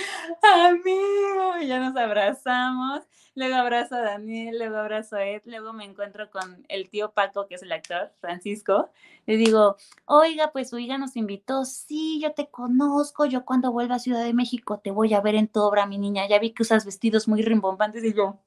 [0.41, 3.03] amigo, y ya nos abrazamos.
[3.35, 7.45] Luego abrazo a Daniel, luego abrazo a Ed, luego me encuentro con el tío Paco,
[7.45, 8.89] que es el actor, Francisco.
[9.27, 9.75] Le digo,
[10.05, 14.23] oiga, pues su hija nos invitó, sí, yo te conozco, yo cuando vuelva a Ciudad
[14.23, 16.85] de México te voy a ver en tu obra, mi niña, ya vi que usas
[16.85, 18.39] vestidos muy rimbombantes y yo.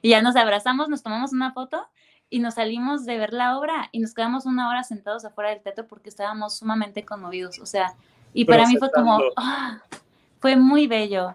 [0.00, 1.88] Y ya nos abrazamos, nos tomamos una foto
[2.28, 5.60] y nos salimos de ver la obra y nos quedamos una hora sentados afuera del
[5.60, 7.94] teatro porque estábamos sumamente conmovidos, o sea,
[8.32, 9.80] y para mí fue como, ah,
[10.40, 11.34] fue muy bello.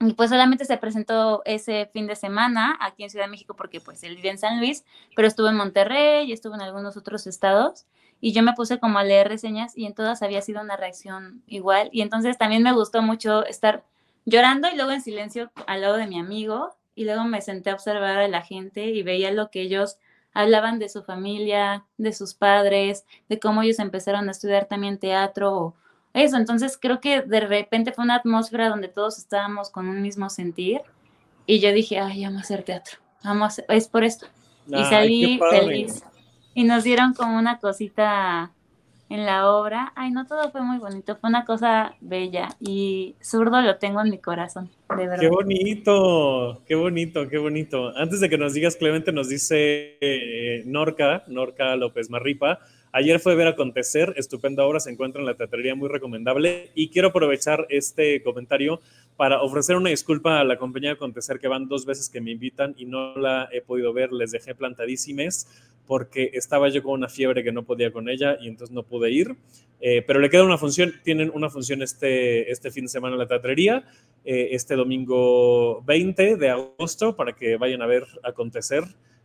[0.00, 3.80] Y pues solamente se presentó ese fin de semana aquí en Ciudad de México porque
[3.80, 4.84] pues él vive en San Luis,
[5.14, 7.86] pero estuvo en Monterrey y estuvo en algunos otros estados.
[8.20, 11.42] Y yo me puse como a leer reseñas y en todas había sido una reacción
[11.46, 11.88] igual.
[11.92, 13.84] Y entonces también me gustó mucho estar
[14.26, 17.74] llorando y luego en silencio al lado de mi amigo y luego me senté a
[17.74, 19.98] observar a la gente y veía lo que ellos
[20.36, 25.74] hablaban de su familia, de sus padres, de cómo ellos empezaron a estudiar también teatro,
[26.16, 30.30] eso, entonces creo que de repente fue una atmósfera donde todos estábamos con un mismo
[30.30, 30.80] sentir
[31.46, 34.26] y yo dije, ay, vamos a hacer teatro, vamos, es por esto.
[34.66, 36.02] y salí feliz.
[36.54, 38.50] Y nos dieron como una cosita
[39.08, 39.92] en la obra.
[39.94, 44.10] Ay, no todo fue muy bonito, fue una cosa bella y zurdo lo tengo en
[44.10, 45.20] mi corazón, de verdad.
[45.20, 47.96] Qué bonito, qué bonito, qué bonito.
[47.96, 52.60] Antes de que nos digas, Clemente, nos dice eh, Norca, Norca López Marripa.
[52.96, 56.70] Ayer fue ver acontecer, estupenda obra, se encuentra en la teatrería, muy recomendable.
[56.74, 58.80] Y quiero aprovechar este comentario
[59.18, 62.30] para ofrecer una disculpa a la compañía de acontecer, que van dos veces que me
[62.30, 65.46] invitan y no la he podido ver, les dejé plantadísimas
[65.86, 69.10] porque estaba yo con una fiebre que no podía con ella y entonces no pude
[69.10, 69.36] ir.
[69.82, 73.18] Eh, pero le queda una función, tienen una función este, este fin de semana en
[73.18, 73.84] la teatrería,
[74.24, 78.84] eh, este domingo 20 de agosto, para que vayan a ver acontecer,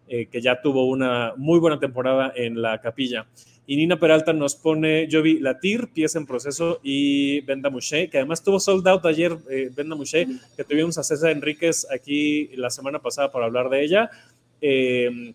[0.10, 3.27] eh, que ya tuvo una muy buena temporada en la capilla.
[3.72, 8.18] Y Nina Peralta nos pone, yo vi Latir, pieza en proceso, y Venda Mouché, que
[8.18, 9.38] además tuvo sold out ayer,
[9.73, 10.27] Venda Mouché,
[10.57, 14.11] que tuvimos a César Enríquez aquí la semana pasada para hablar de ella.
[14.60, 15.34] Eh,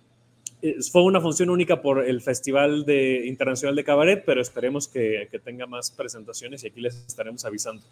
[0.60, 5.28] eh, fue una función única por el Festival de, Internacional de Cabaret, pero esperemos que,
[5.42, 7.82] tenga más presentaciones y aquí les estaremos avisando.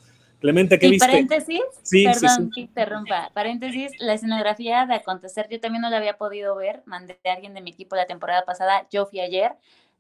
[0.41, 1.07] Clemente, ¿qué y viste?
[1.07, 6.19] paréntesis, sí, perdón que interrumpa, paréntesis, la escenografía de Acontecer, yo también no la había
[6.19, 9.53] podido ver, mandé a alguien de mi equipo la temporada pasada, yo fui ayer,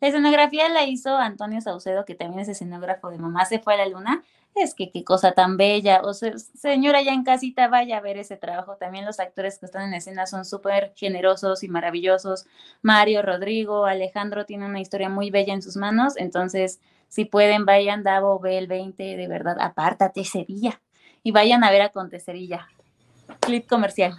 [0.04, 3.78] la escenografía la hizo Antonio Saucedo, que también es escenógrafo de Mamá se fue a
[3.78, 4.22] la luna,
[4.54, 6.02] es que qué cosa tan bella.
[6.02, 8.76] O sea, señora, ya en casita vaya a ver ese trabajo.
[8.76, 12.44] También los actores que están en escena son súper generosos y maravillosos.
[12.82, 16.18] Mario, Rodrigo, Alejandro tiene una historia muy bella en sus manos.
[16.18, 20.44] Entonces, si pueden, vayan, Davo, ve el 20, de verdad, apártate ese.
[21.22, 22.68] Y vayan a ver Acontecerilla.
[23.40, 24.18] Clip comercial.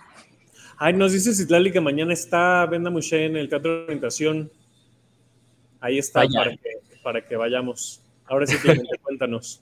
[0.77, 4.49] Ay, nos dice Citlali que mañana está Venda Muché en el Teatro de Orientación.
[5.85, 6.71] Ahí está para que,
[7.03, 8.01] para que, vayamos.
[8.25, 8.57] Ahora sí,
[9.03, 9.61] cuéntanos.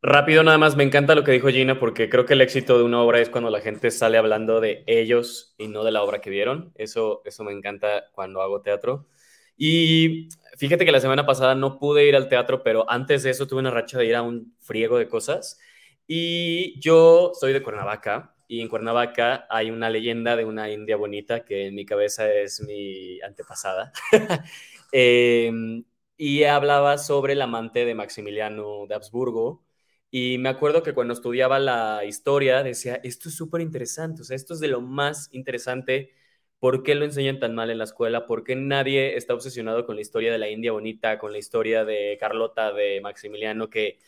[0.00, 2.84] Rápido, nada más, me encanta lo que dijo Gina porque creo que el éxito de
[2.84, 6.20] una obra es cuando la gente sale hablando de ellos y no de la obra
[6.20, 6.70] que vieron.
[6.76, 9.08] Eso, eso me encanta cuando hago teatro.
[9.56, 10.28] Y
[10.58, 13.58] fíjate que la semana pasada no pude ir al teatro, pero antes de eso tuve
[13.58, 15.58] una racha de ir a un friego de cosas.
[16.06, 21.44] Y yo soy de Cuernavaca y en Cuernavaca hay una leyenda de una india bonita
[21.44, 23.92] que en mi cabeza es mi antepasada.
[24.92, 25.84] Em,
[26.16, 29.64] y hablaba sobre el amante de Maximiliano de Habsburgo
[30.10, 34.36] y me acuerdo que cuando estudiaba la historia decía, esto es súper interesante, o sea,
[34.36, 36.12] esto es de lo más interesante.
[36.58, 38.26] ¿Por qué lo enseñan tan mal en la escuela?
[38.26, 41.84] ¿Por qué nadie está obsesionado con la historia de la India bonita, con la historia
[41.84, 43.98] de Carlota, de Maximiliano, que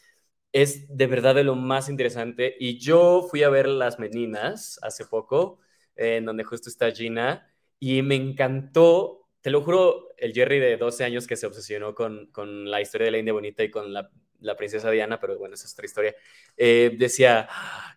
[0.52, 2.56] es de verdad de lo más interesante?
[2.58, 5.58] Y yo fui a ver Las Meninas hace poco,
[5.96, 7.48] en donde justo está Gina,
[7.80, 12.30] y me encantó, te lo juro, el Jerry de 12 años que se obsesionó con,
[12.32, 14.10] con la historia de la India bonita y con la
[14.44, 16.14] la princesa Diana, pero bueno, esa es otra historia,
[16.56, 17.48] eh, decía,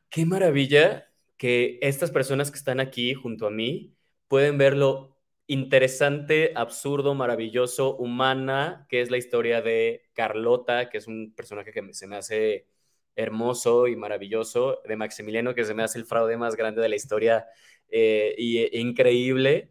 [0.10, 3.96] qué maravilla que estas personas que están aquí junto a mí
[4.28, 11.08] pueden ver lo interesante, absurdo, maravilloso, humana, que es la historia de Carlota, que es
[11.08, 12.68] un personaje que se me hace
[13.16, 16.96] hermoso y maravilloso, de Maximiliano, que se me hace el fraude más grande de la
[16.96, 17.46] historia
[17.90, 19.70] eh, y, e increíble.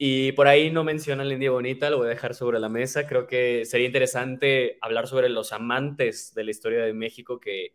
[0.00, 3.08] Y por ahí no menciona la India Bonita, lo voy a dejar sobre la mesa.
[3.08, 7.74] Creo que sería interesante hablar sobre los amantes de la historia de México que,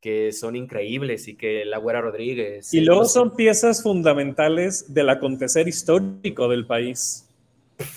[0.00, 2.72] que son increíbles y que la Güera Rodríguez.
[2.72, 7.28] Y luego son piezas fundamentales del acontecer histórico del país.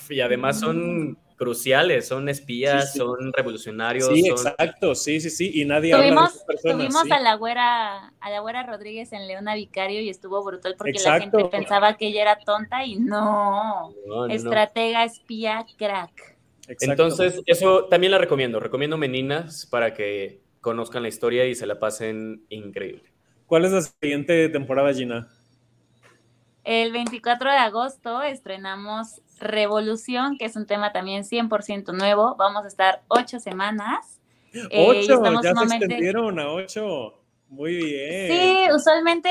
[0.10, 4.08] Y además son cruciales, son espías, son revolucionarios.
[4.08, 8.14] Sí, exacto, sí, sí, sí, y nadie tuvimos, habla de personas, Tuvimos a la güera,
[8.20, 12.08] a la güera Rodríguez en Leona Vicario y estuvo brutal porque la gente pensaba que
[12.08, 13.94] ella era tonta y no,
[14.30, 16.36] estratega, espía, crack.
[16.82, 21.80] Entonces, eso también la recomiendo, recomiendo Meninas para que conozcan la historia y se la
[21.80, 23.14] pasen increíble.
[23.46, 25.30] ¿Cuál es la siguiente temporada, Gina?
[26.66, 32.36] El 24 de agosto estrenamos Revolución, que es un tema también 100% nuevo.
[32.38, 34.20] Vamos a estar ocho semanas.
[34.54, 37.14] Eh, ocho, ya se extendieron a ocho.
[37.50, 38.28] Muy bien.
[38.30, 39.30] Sí, usualmente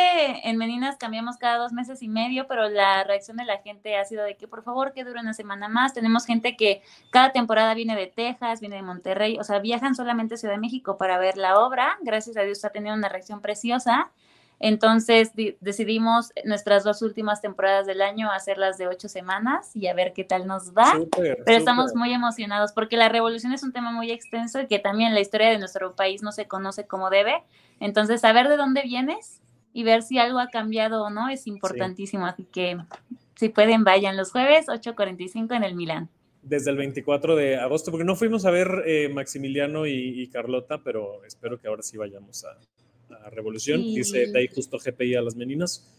[0.48, 4.04] en Meninas cambiamos cada dos meses y medio, pero la reacción de la gente ha
[4.06, 5.92] sido de que por favor que dure una semana más.
[5.92, 6.80] Tenemos gente que
[7.10, 10.60] cada temporada viene de Texas, viene de Monterrey, o sea, viajan solamente a Ciudad de
[10.60, 11.98] México para ver la obra.
[12.00, 14.10] Gracias a Dios ha tenido una reacción preciosa.
[14.58, 20.12] Entonces decidimos nuestras dos últimas temporadas del año hacerlas de ocho semanas y a ver
[20.14, 20.98] qué tal nos va.
[21.14, 25.14] Pero estamos muy emocionados porque la revolución es un tema muy extenso y que también
[25.14, 27.42] la historia de nuestro país no se conoce como debe.
[27.80, 29.42] Entonces, saber de dónde vienes
[29.74, 32.24] y ver si algo ha cambiado o no es importantísimo.
[32.24, 32.78] Así que
[33.34, 36.08] si pueden, vayan los jueves 8.45 en el Milán.
[36.42, 41.22] Desde el 24 de agosto, porque no fuimos a ver eh, Maximiliano y, Carlota, pero
[41.24, 42.56] espero que ahora sí vayamos a,
[43.30, 43.82] Revolución.
[43.82, 45.92] Dice de ahí justo GPI a las meninas.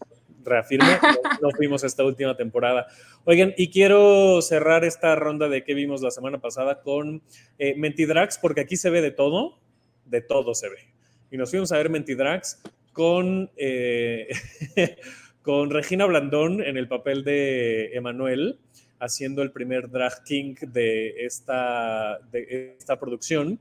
[0.44, 0.86] Reafirmo,
[1.42, 2.86] no, fuimos esta última temporada.
[3.24, 7.22] Oigan, y quiero cerrar esta ronda de que vimos la semana pasada con
[7.58, 9.58] eh, Mentidrax, porque aquí se ve de todo,
[10.06, 10.78] de todo se ve.
[11.30, 12.62] Y nos fuimos a ver Mentidrax
[12.92, 13.50] con...
[13.56, 14.28] Eh,
[15.48, 18.58] con Regina Blandón en el papel de Emanuel,
[19.00, 23.58] haciendo el primer drag king de esta, de esta producción.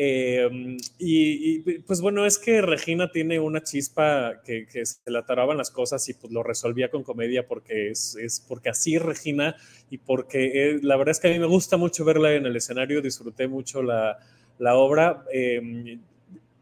[0.00, 5.72] Eh, y, pues bueno, es que Regina tiene una chispa que, se le ataraban las
[5.72, 9.56] cosas y pues lo resolvía con comedia porque es, es porque así Regina
[9.90, 12.54] y porque eh, la verdad es que a mí me gusta mucho verla en el
[12.54, 14.16] escenario, disfruté mucho la,
[14.60, 15.98] obra eh,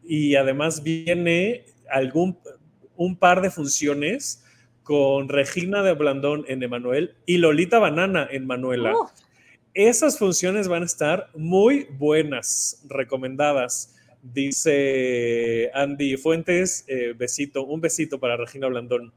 [0.03, 2.39] y además viene algún
[2.97, 4.43] un par de funciones
[4.83, 8.95] con Regina de Blandón en Emanuel y Lolita Banana en Manuela.
[9.77, 13.95] Esas funciones van a estar muy buenas, recomendadas.
[14.23, 19.13] Dice Andy Fuentes, eh, besito, un besito para Regina Blandón.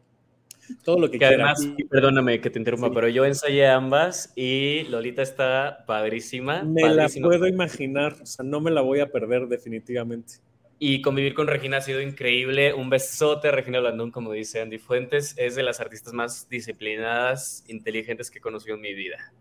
[0.84, 5.86] Todo lo que, Además, perdóname que te interrumpa, pero yo ensayé ambas y Lolita está
[5.88, 6.62] padrísima.
[6.64, 10.40] Me la puedo imaginar, o sea, no me la voy a perder definitivamente.
[10.78, 12.74] Y convivir con Regina ha sido increíble.
[12.74, 15.36] Un besote, Regina Blandón, como dice Andy Fuentes.
[15.38, 19.32] Es de las artistas más disciplinadas, inteligentes que he conocido en mi vida.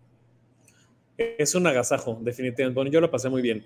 [1.19, 2.75] Es un agasajo, definitivamente.
[2.77, 3.65] Bueno, yo lo pasé muy bien.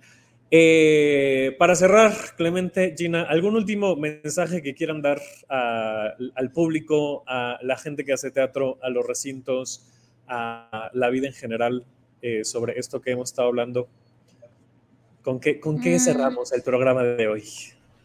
[0.51, 7.77] Eh, para cerrar, Clemente, Gina, ¿algún último mensaje que quieran dar al público, a la
[7.77, 9.87] gente que hace teatro, a los recintos,
[10.29, 11.85] a la vida en general
[12.23, 13.89] eh, sobre esto que hemos estado hablando?
[15.23, 16.01] ¿Con qué, con qué mm.
[16.01, 17.45] cerramos el programa de hoy?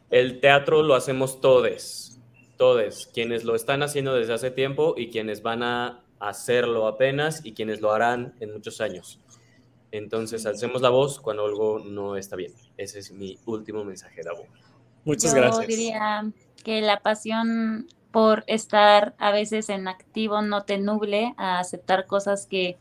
[0.09, 2.19] El teatro lo hacemos todos,
[2.57, 7.53] todos, quienes lo están haciendo desde hace tiempo y quienes van a hacerlo apenas y
[7.53, 9.19] quienes lo harán en muchos años.
[9.91, 12.53] Entonces, hacemos la voz cuando algo no está bien.
[12.75, 14.45] Ese es mi último mensaje, Davo.
[15.05, 15.61] Muchas gracias.
[15.61, 16.31] Yo diría
[16.63, 22.45] que la pasión por estar a veces en activo no te nuble a aceptar cosas
[22.45, 22.77] que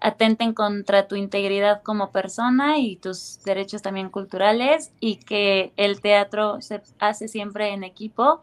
[0.00, 6.60] atenten contra tu integridad como persona y tus derechos también culturales y que el teatro
[6.60, 8.42] se hace siempre en equipo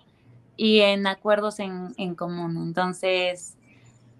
[0.58, 2.58] y en acuerdos en, en común.
[2.58, 3.58] Entonces,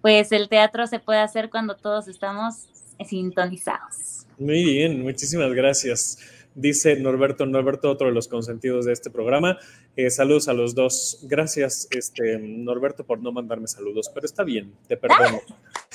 [0.02, 2.68] pues el teatro se puede hacer cuando todos estamos
[3.06, 4.26] sintonizados.
[4.38, 6.18] Muy bien, muchísimas gracias.
[6.54, 9.58] Dice Norberto, Norberto, otro de los consentidos de este programa.
[9.96, 11.20] Eh, saludos a los dos.
[11.22, 15.40] Gracias, este, Norberto, por no mandarme saludos, pero está bien, te perdono.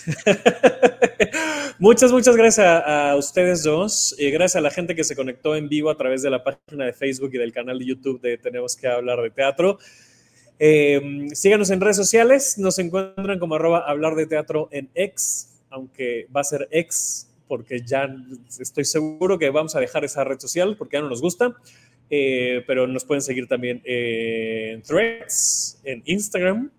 [1.79, 4.15] muchas, muchas gracias a, ustedes dos.
[4.17, 6.85] y gracias a la gente que se conectó en vivo a través de la página
[6.85, 9.77] de Facebook y del canal de YouTube de Tenemos que hablar de teatro.
[10.57, 12.57] Eh, síganos en redes sociales.
[12.57, 17.81] Nos encuentran como arroba hablar de teatro en X, aunque va a ser X porque
[17.81, 18.07] ya
[18.59, 21.55] estoy seguro que vamos a dejar esa red social porque ya no nos gusta.
[22.09, 26.71] Eh, pero nos pueden seguir también en Threads, en Instagram.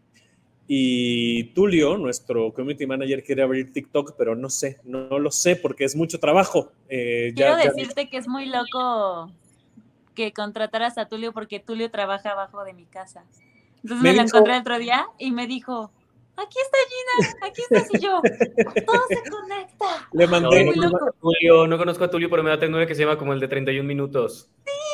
[0.71, 5.85] Y Tulio, nuestro community manager, quiere abrir TikTok, pero no sé, no, lo sé porque
[5.85, 6.71] es mucho trabajo.
[6.91, 9.33] Eh, Quiero decirte que es muy loco
[10.15, 13.25] que contrataras a Tulio porque Tulio trabaja abajo de mi casa.
[13.83, 15.91] Entonces me, lo encontré el otro día y me dijo,
[16.39, 18.21] aquí está Gina, aquí estás y yo.
[18.87, 20.09] Todo se conecta.
[20.13, 20.65] Le mandé.
[20.77, 20.91] No,
[21.21, 23.49] Tulio, no conozco a Tulio, pero me da tengo que se llama como el de
[23.49, 24.49] 31 minutos.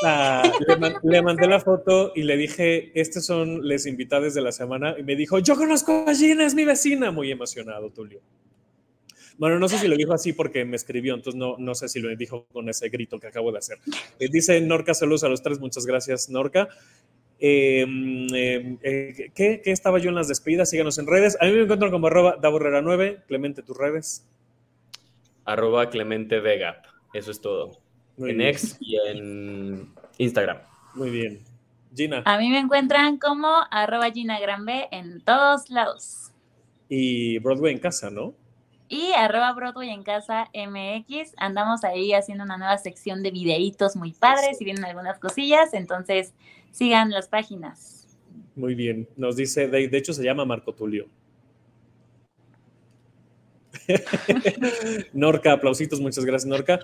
[0.05, 0.43] Ah,
[1.03, 4.95] le, mandé la foto y le dije, estos son les invitados de la semana.
[4.99, 7.11] Y me dijo, yo conozco a Gina, es mi vecina.
[7.11, 8.21] Muy emocionado, Tulio.
[9.37, 11.99] Bueno, no sé si lo dijo así porque me escribió, entonces no, no sé si
[11.99, 13.79] lo dijo con ese grito que acabo de hacer.
[14.21, 16.69] Eh, dice Norca, saludos a los tres, muchas gracias, Norca.
[17.47, 20.71] Em, em, eh, ¿qué, estaba yo en las despedidas?
[20.71, 21.37] Síganos en redes.
[21.43, 23.25] A mí me encuentro como arroba Daborrera9.
[23.27, 24.27] Clemente, tus redes.
[25.45, 26.81] Arroba Clemente Vega.
[27.13, 27.73] Eso es todo.
[28.17, 30.57] en X y en Instagram.
[30.95, 31.41] Muy bien.
[31.95, 32.23] Gina.
[32.25, 36.33] A mí me encuentran como arroba Gina Granbe en todos lados.
[36.89, 38.33] Y Broadway en casa, ¿no?
[38.89, 41.35] Y arroba Broadway en casa MX.
[41.37, 45.75] Andamos ahí haciendo una nueva sección de videitos muy padres y vienen algunas cosillas.
[45.75, 46.33] Entonces,
[46.75, 48.19] sigan las páginas.
[48.57, 51.07] Muy bien, nos dice, de, hecho se llama Marco Tulio.
[55.13, 56.81] Norca, aplausitos, muchas gracias Norca.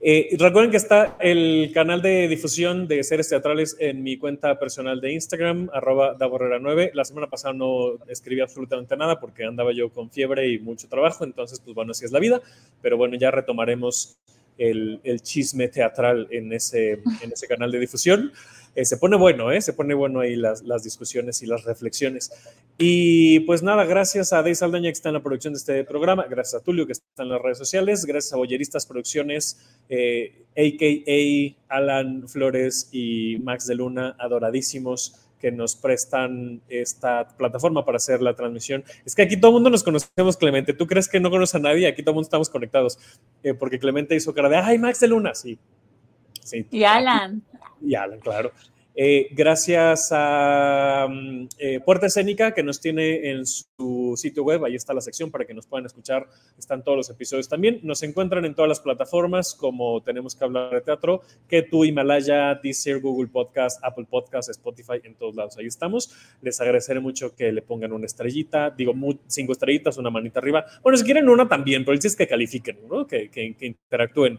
[0.00, 5.00] Eh, recuerden que está el canal de difusión de seres teatrales en mi cuenta personal
[5.00, 6.92] de Instagram, arroba daborrera9.
[6.94, 11.24] La semana pasada no escribí absolutamente nada porque andaba yo con fiebre y mucho trabajo,
[11.24, 12.40] entonces pues bueno, así es la vida,
[12.82, 14.18] pero bueno, ya retomaremos
[14.58, 18.32] el, chisme teatral en ese, en ese canal de difusión.
[18.76, 19.60] Eh, se pone bueno, ¿eh?
[19.60, 22.32] se pone bueno ahí las, discusiones y las reflexiones.
[22.76, 26.26] Y pues nada, gracias a Dave Saldaña que está en la producción de este programa,
[26.28, 31.76] gracias a Tulio que está en las redes sociales, gracias a Boyeristas Producciones, eh, a.k.a.
[31.76, 38.34] Alan Flores y Max de Luna, adoradísimos que nos prestan esta plataforma para hacer la
[38.34, 38.82] transmisión.
[39.04, 40.72] Es que aquí todo el mundo nos conocemos, Clemente.
[40.72, 41.86] ¿Tú crees que no conoces a nadie?
[41.86, 42.98] Aquí todo el mundo estamos conectados.
[43.42, 45.58] Eh, porque Clemente hizo cara de, ay, Max de Luna, sí.
[46.42, 46.66] sí.
[46.70, 47.42] Y Alan.
[47.82, 48.52] Y Alan, claro.
[48.96, 54.76] Eh, gracias a mm, eh, Puerta Escénica, que nos tiene en su sitio web, ahí
[54.76, 57.80] está la sección para que nos puedan escuchar, están todos los episodios también.
[57.82, 62.54] Nos encuentran en todas las plataformas, como tenemos que hablar de teatro, que tu Himalaya,
[62.54, 66.14] Deezer, Google Podcast, Apple Podcast, Spotify, en todos lados, ahí estamos.
[66.40, 68.94] Les agradeceré mucho que le pongan una estrellita, digo,
[69.26, 70.64] cinco estrellitas, una manita arriba.
[70.82, 73.06] Bueno, si quieren una también, pero el es que califiquen, ¿no?
[73.06, 74.38] que, que, interactúen.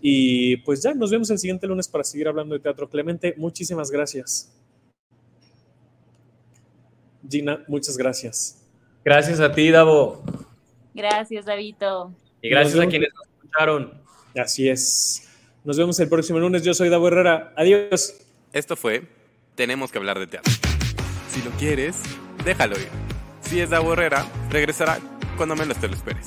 [0.00, 2.90] Y pues ya, nos vemos el siguiente lunes para seguir hablando de teatro.
[2.90, 4.52] Clemente, muchísimas gracias.
[7.28, 8.60] Gina, muchas gracias.
[9.04, 10.22] Gracias a ti, Davo.
[10.92, 12.12] Gracias, Davito.
[12.42, 14.02] Y gracias a quienes nos escucharon.
[14.36, 15.28] Así es.
[15.64, 16.62] Nos vemos el próximo lunes.
[16.62, 17.52] Yo soy Davo Herrera.
[17.56, 18.14] Adiós.
[18.52, 19.02] Esto fue
[19.54, 20.52] Tenemos que hablar de teatro.
[21.30, 22.00] Si lo quieres,
[22.44, 22.88] déjalo ir.
[23.40, 24.98] Si es Davo Herrera, regresará
[25.36, 26.26] cuando menos te lo esperes.